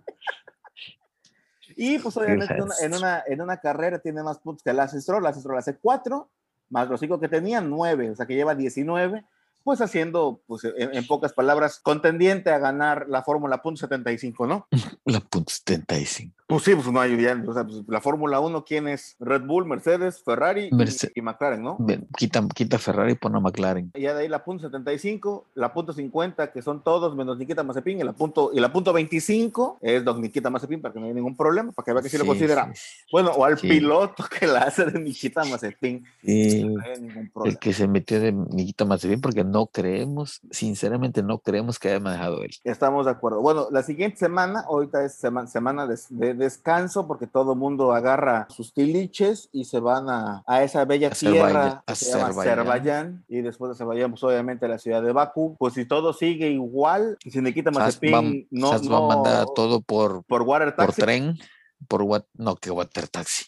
y 1.76 1.98
pues 1.98 2.16
obviamente 2.16 2.54
en 2.54 2.62
una, 2.62 2.74
en, 2.80 2.94
una, 2.94 3.22
en 3.26 3.42
una 3.42 3.56
carrera 3.58 3.98
tiene 3.98 4.22
más 4.22 4.38
puntos 4.38 4.62
que 4.62 4.72
Lance 4.72 4.98
Stroll 5.02 5.22
Lance 5.22 5.40
Stroll 5.40 5.58
hace 5.58 5.76
4 5.76 6.26
más 6.70 6.88
los 6.88 7.00
5 7.00 7.20
que 7.20 7.28
tenía 7.28 7.60
9 7.60 8.12
o 8.12 8.16
sea 8.16 8.24
que 8.24 8.34
lleva 8.34 8.54
19 8.54 9.22
pues 9.62 9.82
haciendo, 9.82 10.40
pues 10.46 10.64
en, 10.64 10.94
en 10.94 11.06
pocas 11.06 11.34
palabras, 11.34 11.78
contendiente 11.78 12.48
a 12.50 12.58
ganar 12.58 13.04
la 13.10 13.22
Fórmula 13.22 13.60
punto 13.60 13.86
.75, 13.86 14.48
¿no? 14.48 14.66
La 15.04 15.20
punto 15.20 15.50
75. 15.50 16.37
Pues 16.48 16.62
sí, 16.62 16.74
pues 16.74 16.90
no 16.90 16.98
hay 16.98 17.20
ya, 17.20 17.38
o 17.46 17.52
sea, 17.52 17.62
pues, 17.64 17.82
la 17.88 18.00
Fórmula 18.00 18.40
1, 18.40 18.64
¿quién 18.64 18.88
es? 18.88 19.16
Red 19.20 19.42
Bull, 19.42 19.66
Mercedes, 19.66 20.22
Ferrari 20.24 20.68
y- 20.68 20.70
Merce- 20.70 21.12
y, 21.14 21.20
McLaren, 21.20 21.62
¿no? 21.62 21.76
Quita, 22.16 22.42
quita 22.54 22.78
Ferrari 22.78 23.12
y 23.12 23.14
pone 23.16 23.36
a 23.36 23.40
McLaren. 23.40 23.90
Y 23.94 24.00
ya 24.00 24.14
de 24.14 24.22
ahí 24.22 24.28
la 24.28 24.42
punto 24.42 24.62
75, 24.62 25.44
la 25.54 25.74
punto 25.74 25.92
50, 25.92 26.50
que 26.50 26.62
son 26.62 26.82
todos 26.82 27.14
menos 27.14 27.36
Nikita 27.36 27.62
Mazepin, 27.64 28.00
y 28.00 28.02
la 28.02 28.14
punto, 28.14 28.50
y 28.54 28.60
la 28.60 28.72
punto 28.72 28.94
25 28.94 29.76
es 29.82 30.02
Don 30.02 30.22
Nikita 30.22 30.48
Mazepin, 30.48 30.80
para 30.80 30.94
que 30.94 31.00
no 31.00 31.04
haya 31.04 31.14
ningún 31.14 31.36
problema, 31.36 31.70
para 31.72 31.84
que 31.84 31.92
vea 31.92 32.02
que 32.02 32.08
sí, 32.08 32.16
lo 32.16 32.24
considera. 32.24 32.72
sí, 32.74 32.80
Bueno, 33.12 33.30
o 33.32 33.44
al 33.44 33.58
Sí. 33.58 33.68
piloto 33.68 34.24
que 34.40 34.46
la 34.46 34.60
hace 34.60 34.86
de 34.86 34.98
Nikita 35.00 35.44
Mazepin, 35.44 36.02
no 36.22 36.82
ningún 36.98 37.30
El 37.44 37.58
que 37.58 37.74
se 37.74 37.86
metió 37.86 38.20
de 38.20 38.32
Nikita 38.32 38.86
Mazepin 38.86 39.20
porque 39.20 39.44
no 39.44 39.66
creemos, 39.66 40.40
sinceramente 40.50 41.22
no 41.22 41.40
creemos 41.40 41.78
que 41.78 41.90
haya 41.90 42.00
manejado 42.00 42.42
él. 42.42 42.52
Estamos 42.64 43.04
de 43.04 43.12
acuerdo. 43.12 43.42
Bueno, 43.42 43.66
la 43.70 43.82
siguiente 43.82 44.16
semana, 44.16 44.60
ahorita 44.66 45.04
es 45.04 45.14
sema- 45.22 45.46
semana 45.46 45.86
de, 45.86 45.98
de 46.08 46.37
descanso, 46.38 47.06
porque 47.06 47.26
todo 47.26 47.54
mundo 47.54 47.92
agarra 47.92 48.46
sus 48.50 48.72
tiliches 48.72 49.48
y 49.52 49.64
se 49.64 49.80
van 49.80 50.08
a, 50.08 50.42
a 50.46 50.62
esa 50.62 50.84
bella 50.84 51.08
Azerbaiyán, 51.08 51.46
tierra 51.48 51.84
que 51.86 51.94
se 51.94 52.10
llama 52.10 52.28
Azerbaiyán. 52.28 52.58
Azerbaiyán, 52.58 53.24
y 53.28 53.40
después 53.42 53.68
de 53.70 53.72
Azerbaiyán, 53.74 54.10
pues 54.12 54.24
obviamente 54.24 54.66
a 54.66 54.68
la 54.68 54.78
ciudad 54.78 55.02
de 55.02 55.12
Bakú. 55.12 55.56
Pues 55.58 55.74
si 55.74 55.84
todo 55.84 56.12
sigue 56.12 56.48
igual, 56.50 57.18
si 57.20 57.40
Nikita 57.40 57.70
Sas 57.72 57.80
Mazepin 58.00 58.46
no, 58.50 58.70
Sas 58.70 58.82
va 58.90 58.96
a 58.96 59.00
no- 59.00 59.08
mandar 59.08 59.46
todo 59.54 59.80
por, 59.80 60.24
por 60.24 60.42
water 60.42 60.74
por 60.74 60.86
taxi, 60.86 61.02
tren, 61.02 61.38
por 61.86 62.02
what, 62.02 62.22
no, 62.34 62.56
que 62.56 62.70
water 62.70 63.08
taxi. 63.08 63.44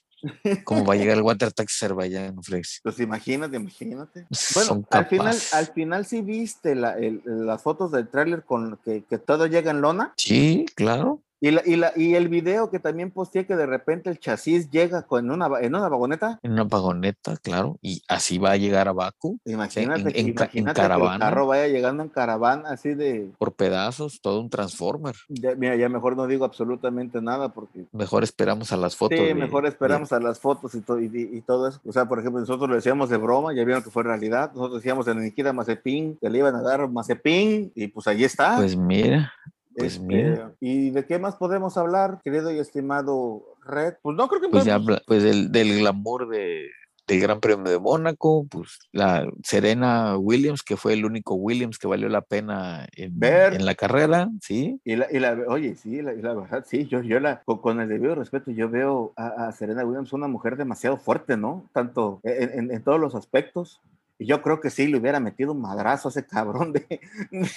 ¿Cómo 0.64 0.85
va 0.85 0.92
a 0.92 0.96
llegar 0.98 1.16
el 1.16 1.22
water 1.22 1.50
taxi 1.50 1.76
a 1.83 1.87
Azerbaiyán, 1.87 2.42
Flex? 2.42 2.81
pues 2.83 3.00
imagínate, 3.00 3.57
imagínate. 3.57 4.26
Bueno, 4.55 4.85
al 4.90 5.07
final, 5.07 5.37
al 5.55 5.66
final 5.68 6.05
sí 6.05 6.20
viste 6.20 6.74
la- 6.74 6.98
el- 6.98 7.22
las 7.24 7.62
fotos 7.62 7.90
del 7.90 8.07
tráiler 8.09 8.44
con 8.44 8.79
que, 8.85 9.03
que 9.09 9.16
todo 9.18 9.46
llega 9.46 9.70
en 9.70 9.81
lona. 9.81 10.12
Sí, 10.18 10.66
claro. 10.74 11.22
Y, 11.42 11.50
la, 11.53 11.62
y, 11.64 11.76
la, 11.76 11.92
y 11.96 12.14
el 12.16 12.29
video 12.29 12.70
que 12.70 12.79
también 12.79 13.11
posteé 13.11 13.46
que 13.46 13.57
de 13.57 13.64
repente 13.66 14.11
el 14.11 14.18
chasis 14.18 14.70
llega 14.70 15.03
con 15.03 15.31
una, 15.31 15.48
en 15.61 15.74
una 15.74 15.88
vagoneta. 15.88 16.38
En 16.42 16.53
una 16.53 16.64
vagoneta, 16.64 17.37
claro. 17.38 17.79
Y 17.81 18.03
así 18.09 18.37
va 18.38 18.50
a 18.53 18.57
llegar 18.59 18.88
a 18.88 18.92
Baku 18.92 19.38
Imagínate, 19.46 20.00
en- 20.00 20.07
que- 20.12 20.20
en 20.20 20.35
ca- 20.35 20.44
en 20.44 20.50
imagínate 20.50 20.53
que 20.53 20.59
el 20.59 20.74
caravana. 20.88 21.18
carro 21.24 21.46
vaya 21.46 21.68
llegando 21.68 22.03
en 22.03 22.09
caravana 22.11 22.68
así 22.70 22.94
de, 22.94 23.31
por 23.38 23.55
pedazos, 23.55 24.20
todo 24.20 24.40
un 24.40 24.50
transformer. 24.50 25.14
ya, 25.29 25.55
mira, 25.55 25.76
ya 25.76 25.88
mejor 25.88 26.16
no 26.16 26.26
digo 26.26 26.44
absolutamente 26.44 27.22
nada 27.22 27.48
porque 27.55 27.87
Mejor 27.92 28.22
esperamos 28.22 28.72
a 28.72 28.76
las 28.76 28.94
fotos. 28.96 29.18
sí, 29.18 29.24
de- 29.24 29.35
mejor 29.35 29.64
esperamos 29.66 30.12
a 30.12 30.20
las 30.20 30.38
fotos 30.38 30.74
y, 30.74 30.81
to- 30.83 31.00
y, 31.00 31.07
y- 31.07 31.38
y 31.38 31.40
todo 31.40 31.68
eso. 31.68 31.81
O 31.87 31.92
sea, 31.92 32.05
por 32.07 32.18
ejemplo, 32.18 32.40
nosotros 32.40 32.68
lo 32.68 32.74
decíamos 32.74 33.09
de 33.09 33.16
broma, 33.16 33.55
ya 33.55 33.64
vieron 33.64 33.83
que 33.83 33.90
fue 33.90 34.03
realidad. 34.03 34.50
Nosotros 34.55 34.83
decíamos 34.83 35.09
en 35.09 35.20
Nikita 35.20 35.53
Mazepin 35.55 36.18
que 36.20 36.29
le 36.29 36.38
iban 36.38 36.55
a 36.55 36.61
dar 36.62 36.87
Mazepin 36.88 37.72
y 37.74 37.88
pues 37.88 38.07
allí 38.07 38.24
está. 38.24 38.57
Pues 38.57 38.76
mira, 38.76 39.33
pues 39.76 39.94
Este, 39.94 40.04
mira. 40.06 40.52
¿Y 40.61 40.90
de 40.90 41.04
qué 41.06 41.18
más 41.18 41.37
podemos 41.37 41.76
hablar, 41.76 42.20
querido 42.24 42.50
y 42.52 42.59
estimado 42.59 43.42
Red? 43.64 43.94
Pues 44.02 44.16
no 44.16 44.28
creo 44.28 44.40
que 44.40 44.48
pues 44.48 44.64
ya 44.64 44.74
podemos- 44.78 44.88
habla, 44.98 45.02
pues 45.06 45.22
del, 45.22 45.50
del 45.52 45.78
glamour 45.78 46.28
de, 46.28 46.66
del 47.06 47.20
Gran 47.20 47.40
Premio 47.40 47.70
de 47.70 47.78
Mónaco, 47.78 48.46
pues 48.48 48.78
la 48.92 49.28
Serena 49.42 50.16
Williams, 50.16 50.62
que 50.62 50.76
fue 50.76 50.92
el 50.92 51.04
único 51.04 51.35
Williams 51.35 51.78
que 51.78 51.88
valió 51.88 52.09
la 52.09 52.20
pena 52.20 52.87
en, 52.96 53.18
Ver. 53.18 53.54
en 53.54 53.64
la 53.64 53.74
carrera, 53.74 54.28
sí. 54.40 54.80
Y 54.85 54.96
la, 54.96 55.06
y 55.11 55.18
la- 55.18 55.38
oye, 55.48 55.74
sí, 55.76 56.02
la, 56.02 56.14
y 56.14 56.22
la 56.22 56.35
verdad, 56.35 56.64
sí, 56.68 56.87
yo, 56.87 57.02
yo 57.02 57.18
la, 57.18 57.42
con, 57.42 57.59
con 57.59 57.80
el 57.80 57.88
debido 57.88 58.14
respeto, 58.14 58.50
yo 58.52 58.68
veo 58.70 59.12
a, 59.16 59.48
a 59.48 59.52
Serena 59.52 59.85
Williams 59.85 60.12
una 60.12 60.28
mujer 60.28 60.56
demasiado 60.56 60.96
fuerte, 60.98 61.37
¿no? 61.37 61.68
Tanto 61.72 62.20
en, 62.22 62.59
en- 62.59 62.70
en 62.70 62.83
todos 62.85 63.00
los 63.00 63.14
aspectos. 63.14 63.80
Y 64.20 64.26
yo 64.26 64.42
creo 64.42 64.61
que 64.61 64.68
sí, 64.68 64.87
le 64.87 64.98
hubiera 64.98 65.18
metido 65.18 65.52
un 65.52 65.62
madrazo 65.62 66.09
a 66.09 66.11
ese 66.11 66.26
cabrón 66.26 66.74
de, 66.74 67.00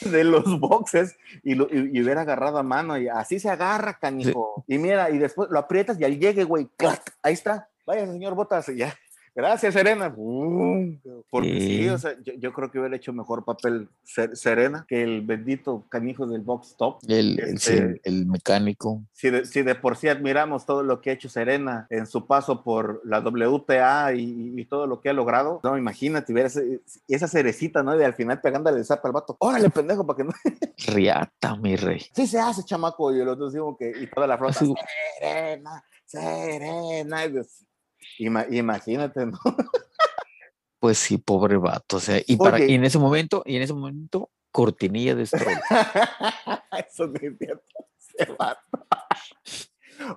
de 0.10 0.24
los 0.24 0.60
boxes 0.62 1.18
y, 1.44 1.56
lo, 1.56 1.68
y, 1.70 1.92
y 1.92 2.02
hubiera 2.02 2.22
agarrado 2.22 2.58
a 2.58 2.64
mano 2.64 2.98
y 2.98 3.10
así 3.10 3.38
se 3.38 3.50
agarra, 3.50 4.00
canijo. 4.00 4.64
Y 4.66 4.78
mira, 4.78 5.10
y 5.10 5.18
después 5.18 5.50
lo 5.52 5.60
aprietas 5.60 6.00
y 6.00 6.06
al 6.06 6.18
llegue, 6.18 6.46
güey, 6.46 6.70
¡clac! 6.78 7.02
ahí 7.22 7.34
está. 7.34 7.68
Vaya, 7.86 8.06
señor 8.06 8.34
Botas, 8.34 8.70
y 8.70 8.78
ya. 8.78 8.96
Gracias, 9.36 9.74
Serena. 9.74 10.10
¡Bum! 10.10 11.00
Porque 11.32 11.60
sí, 11.60 11.78
Sí. 11.84 11.90
o 11.90 11.98
sea, 11.98 12.16
yo, 12.24 12.34
yo 12.34 12.54
creo 12.54 12.70
que 12.70 12.78
hubiera 12.80 12.96
hecho 12.96 13.12
mejor 13.14 13.44
papel 13.44 13.90
Ser- 14.04 14.36
Serena 14.38 14.86
que 14.88 15.02
el 15.02 15.22
bendito 15.24 15.86
canijo 15.90 16.28
del 16.28 16.42
box 16.42 16.76
top. 16.78 17.00
El, 17.08 17.40
Este- 17.40 18.00
el 18.04 18.28
mecánico. 18.28 19.02
Si 19.12 19.32
de, 19.32 19.46
si 19.46 19.64
de 19.64 19.74
por 19.74 19.98
sí 19.98 20.08
admiramos 20.08 20.68
todo 20.68 20.84
lo 20.84 21.02
que 21.02 21.10
ha 21.10 21.14
hecho 21.14 21.30
Serena 21.30 21.88
en 21.90 22.06
su 22.06 22.28
paso 22.28 22.64
por 22.64 23.02
la 23.06 23.22
WTA 23.22 24.14
y, 24.14 24.54
y 24.56 24.66
todo 24.66 24.86
lo 24.86 25.02
que 25.02 25.10
ha 25.10 25.14
logrado, 25.14 25.60
no, 25.64 25.78
imagínate, 25.80 26.32
ver 26.32 26.46
ese- 26.46 26.82
esa 27.08 27.28
cerecita, 27.28 27.82
¿no? 27.82 27.98
De 27.98 28.06
al 28.06 28.14
final 28.14 28.40
pegándole 28.40 28.78
el 28.78 28.86
zap 28.86 29.04
al 29.04 29.14
vato. 29.14 29.36
Órale, 29.40 29.72
pendejo, 29.72 30.06
para 30.06 30.18
que 30.18 30.24
no. 30.26 30.32
Riata, 30.94 31.56
mi 31.56 31.76
rey. 31.76 32.02
Sí 32.16 32.28
se 32.28 32.40
hace, 32.40 32.64
chamaco. 32.64 33.12
Y 33.16 33.20
el 33.20 33.28
otro 33.28 33.50
digo 33.50 33.76
que, 33.78 33.90
y 34.00 34.06
toda 34.08 34.28
la 34.28 34.38
flota, 34.38 34.60
Serena, 35.20 35.84
Serena. 36.06 37.26
y 37.26 37.34
ima- 38.20 38.48
imagínate, 38.52 39.26
¿no? 39.26 39.40
Pues 40.80 40.98
sí, 40.98 41.18
pobre 41.18 41.58
vato. 41.58 41.98
O 41.98 42.00
sea, 42.00 42.22
y, 42.26 42.36
para, 42.38 42.58
Oye. 42.58 42.68
y 42.72 42.74
en 42.76 42.84
ese 42.84 43.00
momento, 43.00 43.42
y 43.46 43.56
en 43.56 43.62
ese 43.62 43.74
momento, 43.74 44.30
cortinilla 44.52 45.16
de 45.16 45.26
Stroll. 45.26 45.46
Eso 46.90 47.12
cierto. 47.40 47.64
ese 48.20 48.32
vato. 48.38 48.62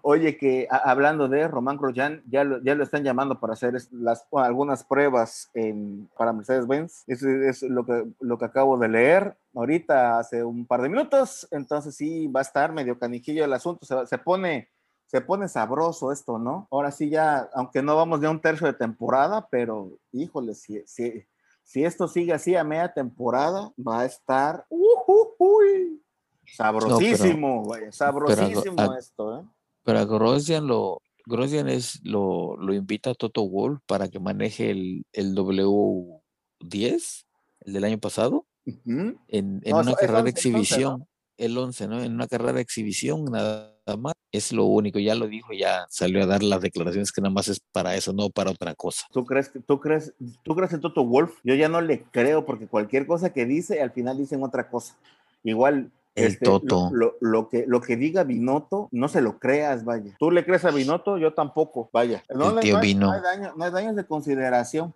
Oye, 0.03 0.37
que 0.37 0.67
a- 0.71 0.91
hablando 0.91 1.29
de 1.29 1.47
Román 1.47 1.77
Grosjean, 1.77 2.23
ya 2.27 2.43
lo, 2.43 2.61
ya 2.63 2.75
lo 2.75 2.83
están 2.83 3.05
llamando 3.05 3.39
para 3.39 3.53
hacer 3.53 3.75
las, 3.93 4.27
algunas 4.33 4.83
pruebas 4.85 5.51
en, 5.55 6.09
para 6.19 6.33
Mercedes-Benz. 6.33 7.05
Eso 7.07 7.29
es 7.29 7.63
lo 7.63 7.85
que, 7.87 8.05
lo 8.21 8.37
que 8.39 8.45
acabo 8.47 8.79
de 8.79 8.89
leer 8.89 9.37
ahorita 9.55 10.19
hace 10.19 10.43
un 10.43 10.67
par 10.67 10.83
de 10.83 10.89
minutos. 10.89 11.47
Entonces 11.53 11.95
sí, 11.95 12.27
va 12.27 12.41
a 12.41 12.43
estar 12.43 12.73
medio 12.73 12.99
canijillo 12.99 13.45
el 13.45 13.53
asunto. 13.53 13.87
Se, 13.87 14.07
se 14.07 14.19
pone, 14.19 14.71
se 15.07 15.21
pone 15.21 15.49
sabroso 15.49 16.11
esto, 16.13 16.39
¿no? 16.39 16.67
Ahora 16.71 16.91
sí 16.91 17.09
ya, 17.11 17.49
aunque 17.55 17.83
no 17.83 17.97
vamos 17.97 18.21
de 18.21 18.29
un 18.29 18.41
tercio 18.41 18.67
de 18.67 18.73
temporada, 18.73 19.49
pero 19.51 19.99
híjole, 20.13 20.55
si, 20.55 20.83
si, 20.87 21.25
si 21.63 21.85
esto 21.85 22.09
sigue 22.09 22.33
así 22.33 22.57
a 22.57 22.65
media 22.65 22.93
temporada, 22.93 23.73
va 23.79 24.01
a 24.01 24.05
estar 24.07 24.67
ujujuy, 24.69 26.03
sabrosísimo, 26.47 27.65
vaya, 27.67 27.93
sabrosísimo 27.93 28.81
a- 28.91 28.99
esto, 28.99 29.39
¿eh? 29.41 29.45
Pero 29.85 30.01
a 30.01 30.05
Grosjean 30.05 30.67
lo, 30.67 31.01
Grosjean 31.27 31.69
es, 31.69 32.01
lo, 32.05 32.57
lo 32.57 32.75
invita 32.75 33.11
a 33.11 33.15
Toto 33.15 33.49
Wolff 33.49 33.81
para 33.87 34.09
que 34.09 34.19
maneje 34.19 34.71
el, 34.71 35.05
el 35.13 35.35
W10, 35.37 37.25
el 37.61 37.73
del 37.73 37.85
año 37.85 37.99
pasado, 37.99 38.47
en, 38.65 39.15
en 39.29 39.61
No, 39.71 39.79
una 39.81 39.95
carrera 39.95 40.21
11, 40.23 40.31
es 40.31 40.47
11, 40.47 40.49
de 40.49 40.51
¿no? 40.51 40.59
exhibición. 40.59 41.09
El 41.37 41.57
11, 41.59 41.87
¿no? 41.89 42.03
En 42.03 42.15
una 42.15 42.27
carrera 42.27 42.55
de 42.55 42.63
exhibición 42.63 43.27
nada 43.27 43.76
más. 43.95 44.15
Es 44.33 44.53
lo 44.53 44.65
único, 44.65 44.99
ya 44.99 45.15
lo 45.15 45.29
dijo, 45.29 45.53
ya 45.53 45.87
salió 45.89 46.23
a 46.23 46.27
dar 46.27 46.43
las 46.43 46.61
declaraciones 46.61 47.13
que 47.13 47.21
nada 47.21 47.33
más 47.33 47.47
es 47.49 47.61
para 47.73 47.95
eso, 47.95 48.13
no 48.13 48.29
para 48.31 48.51
otra 48.51 48.75
cosa. 48.75 49.07
¿Tú 49.13 49.25
crees, 49.25 49.49
que- 49.49 49.61
tú 49.61 49.79
crees, 49.79 50.13
tú 50.43 50.57
crees 50.57 50.73
en 50.73 50.81
Toto 50.81 51.05
Wolf? 51.05 51.39
Yo 51.45 51.55
ya 51.55 51.69
no 51.69 51.81
le 51.81 52.03
creo 52.11 52.45
porque 52.45 52.67
cualquier 52.67 53.07
cosa 53.07 53.33
que 53.33 53.47
dice, 53.47 53.81
al 53.81 53.93
final 53.93 54.19
dicen 54.19 54.43
otra 54.43 54.69
cosa. 54.69 54.97
Igual. 55.45 55.91
El 56.17 56.25
este, 56.29 56.45
Toto. 56.47 56.89
Lo, 56.93 57.07
lo- 57.07 57.15
lo 57.21 57.49
que, 57.49 57.65
lo 57.67 57.81
que 57.81 57.97
diga 57.97 58.25
Binotto, 58.25 58.89
no 58.91 59.07
se 59.09 59.21
lo 59.21 59.39
creas, 59.39 59.85
vaya. 59.85 60.17
¿Tú 60.19 60.31
le 60.31 60.45
crees 60.45 60.65
a 60.65 60.71
Binotto? 60.71 61.19
Yo 61.19 61.35
tampoco, 61.35 61.89
vaya. 61.93 62.23
No, 62.35 62.51
El 62.51 62.61
tío 62.61 62.81
Vino. 62.81 63.07
no 63.09 63.13
hay 63.13 63.21
daño- 63.21 63.53
no 63.57 63.65
hay 63.65 63.71
daños 63.71 63.97
de 63.97 64.05
consideración. 64.07 64.95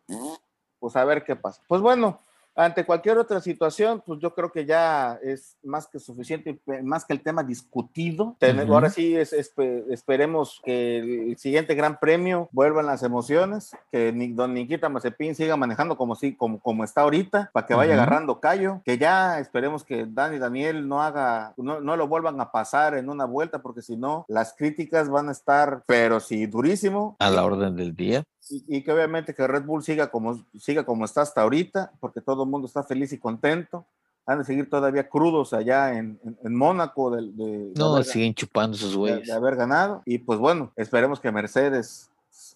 Pues 0.79 0.97
a 0.97 1.05
ver 1.05 1.23
qué 1.25 1.37
pasa. 1.37 1.63
Pues 1.69 1.83
bueno, 1.83 2.19
ante 2.55 2.85
cualquier 2.85 3.19
otra 3.19 3.41
situación, 3.41 4.03
pues 4.05 4.21
yo 4.21 4.35
creo 4.35 4.51
que 4.53 4.67
ya 4.67 5.19
es 5.23 5.57
más 5.63 5.87
que 5.87 5.99
suficiente, 5.99 6.61
más 6.83 7.05
que 7.05 7.13
el 7.13 7.23
tema 7.23 7.43
discutido. 7.43 8.37
Ahora 8.75 8.91
sí, 8.91 9.17
es, 9.17 9.33
espe- 9.33 9.85
esperemos 9.91 10.61
que 10.65 10.99
el 11.31 11.37
siguiente 11.39 11.75
Gran 11.75 11.99
Premio 11.99 12.49
vuelvan 12.53 12.87
las 12.87 13.03
emociones, 13.03 13.71
que 13.91 14.13
ni, 14.13 14.33
don 14.33 14.55
Nikita 14.55 14.89
Mazepin 14.89 15.35
siga 15.35 15.57
manejando 15.57 15.97
como, 15.97 16.15
si, 16.15 16.35
como, 16.35 16.61
como 16.61 16.85
está 16.85 17.03
ahorita, 17.03 17.51
para 17.53 17.67
que 17.67 17.75
vaya 17.75 17.95
agarrando 17.95 18.41
callo, 18.41 18.81
que 18.85 18.99
ya 18.99 19.39
esperemos 19.39 19.85
que 19.85 20.07
Dani 20.07 20.39
Daniel 20.39 20.89
no 20.89 21.03
haga, 21.03 21.55
no, 21.57 21.81
no 21.81 21.97
lo 21.97 22.09
vuelvan 22.09 22.41
a 22.41 22.51
pasar 22.53 22.95
en 22.95 23.09
una 23.09 23.25
vuelta, 23.25 23.63
porque 23.63 23.83
si 23.83 23.97
no, 23.97 24.25
las 24.29 24.55
críticas 24.55 25.09
van 25.09 25.29
a 25.29 25.33
estar, 25.33 25.83
pero 25.87 26.21
sí, 26.21 26.47
durísimo. 26.47 27.17
A 27.19 27.31
la 27.31 27.45
orden 27.45 27.77
del 27.77 27.95
día. 27.95 28.25
Y, 28.51 28.65
y 28.79 28.83
que 28.83 28.93
obviamente 28.93 29.35
que 29.35 29.47
Red 29.47 29.65
Bull 29.65 29.83
siga 29.83 30.11
como, 30.11 30.45
siga 30.59 30.85
como 30.85 31.05
está 31.05 31.23
hasta 31.23 31.41
ahorita, 31.43 31.93
porque 32.01 32.21
todo 32.21 32.43
el 32.45 32.51
mundo 32.51 32.67
está 32.67 32.83
feliz 32.83 33.13
y 33.13 33.19
contento. 33.19 33.87
Han 34.27 34.39
de 34.41 34.45
seguir 34.45 34.69
todavía 34.69 35.09
crudos 35.09 35.53
allá 35.55 35.95
en, 35.97 36.19
en, 36.25 36.37
en 36.45 36.55
Mónaco 36.55 37.11
de, 37.11 37.23
de- 37.33 37.59
de 37.69 37.73
No, 37.77 37.95
haber, 37.95 38.05
siguen 38.05 38.35
chupando 38.35 38.77
sus 38.77 38.91
de- 38.93 38.97
güeyes. 38.99 39.27
de 39.27 39.33
haber 39.33 39.57
ganado. 39.57 40.03
Y 40.05 40.19
pues 40.19 40.39
bueno, 40.39 40.73
esperemos 40.77 41.19
que 41.21 41.33
Mercedes, 41.33 42.11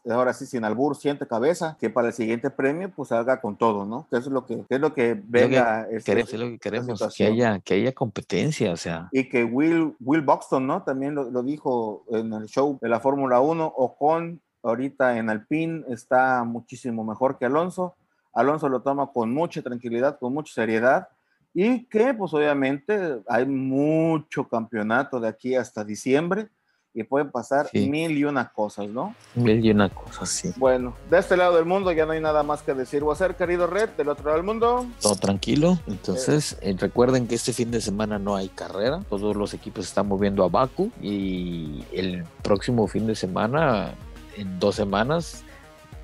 ahora 0.09 0.33
sí 0.35 0.47
sin 0.47 0.65
albur, 0.65 0.95
siente 0.97 1.27
cabeza, 1.27 1.77
que 1.81 1.91
para 1.91 2.09
el 2.09 2.13
siguiente 2.15 2.51
premio 2.51 2.93
pues 2.95 3.09
salga 3.09 3.41
con 3.41 3.57
todo, 3.57 3.87
¿no? 3.87 4.07
Que 4.11 4.19
eso 4.19 4.29
es 4.29 4.33
lo 4.33 4.45
que, 4.47 4.57
que 4.69 4.75
es 4.75 4.81
lo 4.81 4.93
que 4.95 5.21
venga. 5.27 5.89
este, 5.91 6.13
Queremos, 6.13 6.33
es 6.35 6.41
lo 6.41 6.47
que 6.47 6.59
queremos, 6.59 7.15
que 7.17 7.27
haya, 7.27 7.59
que 7.61 7.75
haya 7.75 7.93
competencia, 7.93 8.73
o 8.73 8.77
sea. 8.77 9.09
y 9.11 9.29
que 9.29 9.43
Will, 9.45 9.97
Will 10.01 10.21
Buxton, 10.23 10.67
¿no? 10.67 10.83
También 10.83 11.15
lo, 11.15 11.31
lo 11.31 11.43
dijo 11.43 12.05
en 12.11 12.33
el 12.35 12.47
show 12.47 12.79
de 12.81 12.89
la 12.89 13.01
Fórmula 13.01 13.41
1, 13.41 13.65
Ocon 13.77 14.41
ahorita 14.65 15.19
en 15.19 15.31
Alpine 15.31 15.85
está 15.89 16.43
muchísimo 16.45 17.05
mejor 17.05 17.39
que 17.39 17.45
Alonso. 17.47 17.95
Alonso 18.33 18.69
lo 18.69 18.81
toma 18.83 19.07
con 19.13 19.33
mucha 19.33 19.63
tranquilidad, 19.63 20.19
con 20.19 20.33
mucha 20.35 20.53
seriedad 20.53 21.09
y 21.53 21.85
que 21.85 22.15
pues 22.15 22.35
obviamente 22.35 23.21
hay 23.29 23.47
mucho 23.47 24.49
campeonato 24.49 25.21
de 25.21 25.29
aquí 25.29 25.55
hasta 25.55 25.85
diciembre 25.85 26.49
y 26.97 27.03
pueden 27.03 27.31
pasar 27.33 27.67
Sí. 27.73 27.89
mil 27.91 28.17
y 28.17 28.25
una 28.25 28.53
cosas, 28.53 28.89
¿no? 28.89 29.15
Y 29.35 29.71
una 29.71 29.89
cosa 29.89 30.23
así. 30.23 30.53
Bueno, 30.57 30.95
de 31.11 31.19
este 31.19 31.37
lado 31.37 31.57
del 31.57 31.65
mundo 31.65 31.91
ya 31.91 32.07
no 32.07 32.13
hay 32.13 32.21
nada 32.21 32.45
más 32.45 32.63
que 32.63 32.73
decir 32.73 33.03
o 33.03 33.11
hacer, 33.11 33.35
querido 33.35 33.67
Red, 33.67 33.91
del 33.97 34.09
otro 34.09 34.27
lado 34.27 34.37
del 34.37 34.47
mundo. 34.47 34.87
Todo 35.03 35.17
tranquilo. 35.17 35.77
Entonces, 35.89 36.57
eh, 36.61 36.75
recuerden 36.79 37.27
que 37.27 37.35
este 37.35 37.53
fin 37.53 37.73
de 37.73 37.81
semana 37.81 38.21
no 38.21 38.37
hay 38.37 38.49
carrera. 38.49 39.01
Todos 39.11 39.35
los 39.35 39.55
equipos 39.55 39.87
están 39.87 40.07
moviendo 40.07 40.45
a 40.45 40.49
Baku. 40.49 40.93
Y 41.03 41.85
el 41.93 42.25
próximo 42.45 42.87
fin 42.87 43.09
de 43.09 43.17
semana, 43.17 43.95
en 44.37 44.59
dos 44.59 44.77
semanas, 44.77 45.45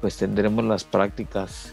pues 0.01 0.17
tendremos 0.17 0.65
las 0.65 0.85
prácticas 0.85 1.73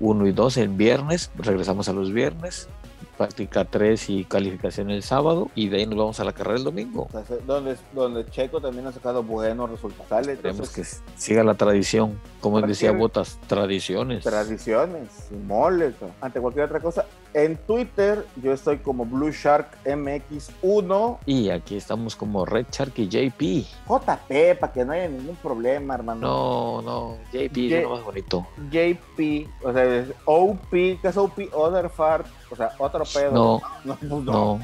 1 0.00 0.26
y 0.26 0.32
2 0.32 0.56
el 0.58 0.68
viernes. 0.68 1.30
Regresamos 1.36 1.88
a 1.88 1.92
los 1.92 2.12
viernes. 2.12 2.68
Práctica 3.16 3.64
3 3.64 4.10
y 4.10 4.24
calificación 4.24 4.90
el 4.90 5.02
sábado. 5.02 5.48
Y 5.54 5.68
de 5.68 5.78
ahí 5.78 5.86
nos 5.86 5.98
vamos 5.98 6.20
a 6.20 6.24
la 6.24 6.32
carrera 6.32 6.58
el 6.58 6.64
domingo. 6.64 7.08
O 7.12 7.24
sea, 7.24 7.36
donde, 7.46 7.76
donde 7.92 8.26
Checo 8.26 8.60
también 8.60 8.86
ha 8.86 8.92
sacado 8.92 9.22
buenos 9.22 9.70
resultados. 9.70 10.26
Esperemos 10.28 10.70
que 10.70 10.80
entonces, 10.82 11.02
siga 11.16 11.42
la 11.44 11.54
tradición. 11.54 12.18
Como 12.40 12.60
decía 12.60 12.90
Cualquier- 12.90 12.98
Botas, 13.00 13.38
tradiciones. 13.48 14.22
tradiciones, 14.24 15.08
moles, 15.46 15.94
ante 16.20 16.40
cualquier 16.40 16.66
otra 16.66 16.80
cosa. 16.80 17.06
En 17.34 17.56
Twitter 17.56 18.24
yo 18.42 18.52
estoy 18.52 18.78
como 18.78 19.04
Blue 19.04 19.30
Shark 19.30 19.68
MX1 19.84 21.18
Y 21.26 21.50
aquí 21.50 21.76
estamos 21.76 22.16
como 22.16 22.44
Red 22.46 22.66
Shark 22.70 22.92
y 22.98 23.08
JP. 23.08 23.66
JP 23.88 24.54
para 24.58 24.72
que 24.72 24.84
no 24.84 24.92
haya 24.92 25.08
ningún 25.08 25.36
problema, 25.36 25.94
hermano. 25.94 26.20
No, 26.20 26.82
no, 26.82 27.16
JP 27.32 27.56
es 27.72 27.82
lo 27.82 27.90
más 27.90 28.04
bonito. 28.04 28.46
JP, 28.70 29.48
o 29.64 29.72
sea, 29.72 29.84
es 29.84 30.08
OP, 30.24 30.70
¿qué 30.70 30.98
es 31.02 31.16
OP? 31.16 31.48
Other 31.52 31.88
Fart, 31.90 32.26
o 32.50 32.56
sea, 32.56 32.70
otro 32.78 33.04
pedo. 33.14 33.32
No, 33.32 33.62
no, 33.84 33.98
no. 34.02 34.20
no. 34.20 34.60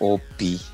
Opi. 0.00 0.60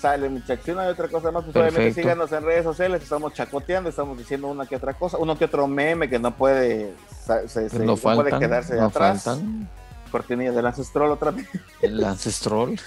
Sale, 0.00 0.30
muchachos. 0.30 0.64
Si 0.64 0.72
no 0.72 0.80
hay 0.80 0.88
otra 0.88 1.08
cosa 1.08 1.30
más, 1.30 1.44
pues 1.44 1.54
obviamente 1.56 1.92
síganos 1.92 2.32
en 2.32 2.42
redes 2.42 2.64
sociales. 2.64 3.02
Estamos 3.02 3.34
chacoteando, 3.34 3.90
estamos 3.90 4.16
diciendo 4.16 4.48
una 4.48 4.64
que 4.64 4.76
otra 4.76 4.94
cosa, 4.94 5.18
uno 5.18 5.36
que 5.36 5.44
otro 5.44 5.66
meme 5.66 6.08
que 6.08 6.18
no 6.18 6.34
puede, 6.34 6.94
se, 7.26 7.68
se- 7.68 7.78
no 7.80 7.84
no 7.84 7.96
puede 7.96 8.16
faltan, 8.30 8.40
quedarse 8.40 8.76
no 8.76 8.86
atrás. 8.86 9.24
faltan. 9.24 9.68
Cortinilla 10.10 10.52
del 10.52 10.66
Ancestral 10.66 11.10
otra 11.10 11.30
vez. 11.30 11.48
El 11.80 12.02
Ancestral. 12.04 12.78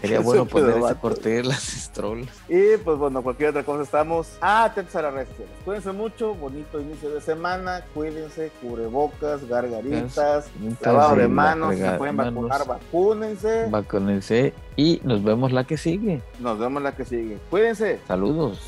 Sería 0.00 0.20
bueno 0.20 0.46
poner 0.46 0.78
ese 0.78 0.94
corte 0.96 1.28
del 1.30 1.50
Ancestral. 1.50 2.28
Y 2.48 2.76
pues 2.78 2.98
bueno, 2.98 3.22
cualquier 3.22 3.50
otra 3.50 3.64
cosa 3.64 3.82
estamos 3.82 4.28
atentos 4.40 4.96
a 4.96 5.02
las 5.02 5.14
redes 5.14 5.28
sociales. 5.28 5.54
Cuídense 5.64 5.92
mucho, 5.92 6.34
bonito 6.34 6.80
inicio 6.80 7.10
de 7.10 7.20
semana, 7.20 7.84
cuídense, 7.94 8.50
cubrebocas, 8.60 9.46
gargaritas, 9.48 10.46
lavado 10.80 11.16
de 11.16 11.28
manos, 11.28 11.74
si 11.74 11.82
pueden 11.96 12.16
vacunar, 12.16 12.66
vacúnense. 12.66 13.66
Vacúnense 13.70 14.54
y 14.76 15.00
nos 15.04 15.22
vemos 15.22 15.52
la 15.52 15.64
que 15.64 15.76
sigue. 15.76 16.22
Nos 16.38 16.58
vemos 16.58 16.82
la 16.82 16.94
que 16.94 17.04
sigue. 17.04 17.38
Cuídense. 17.50 18.00
Saludos. 18.06 18.60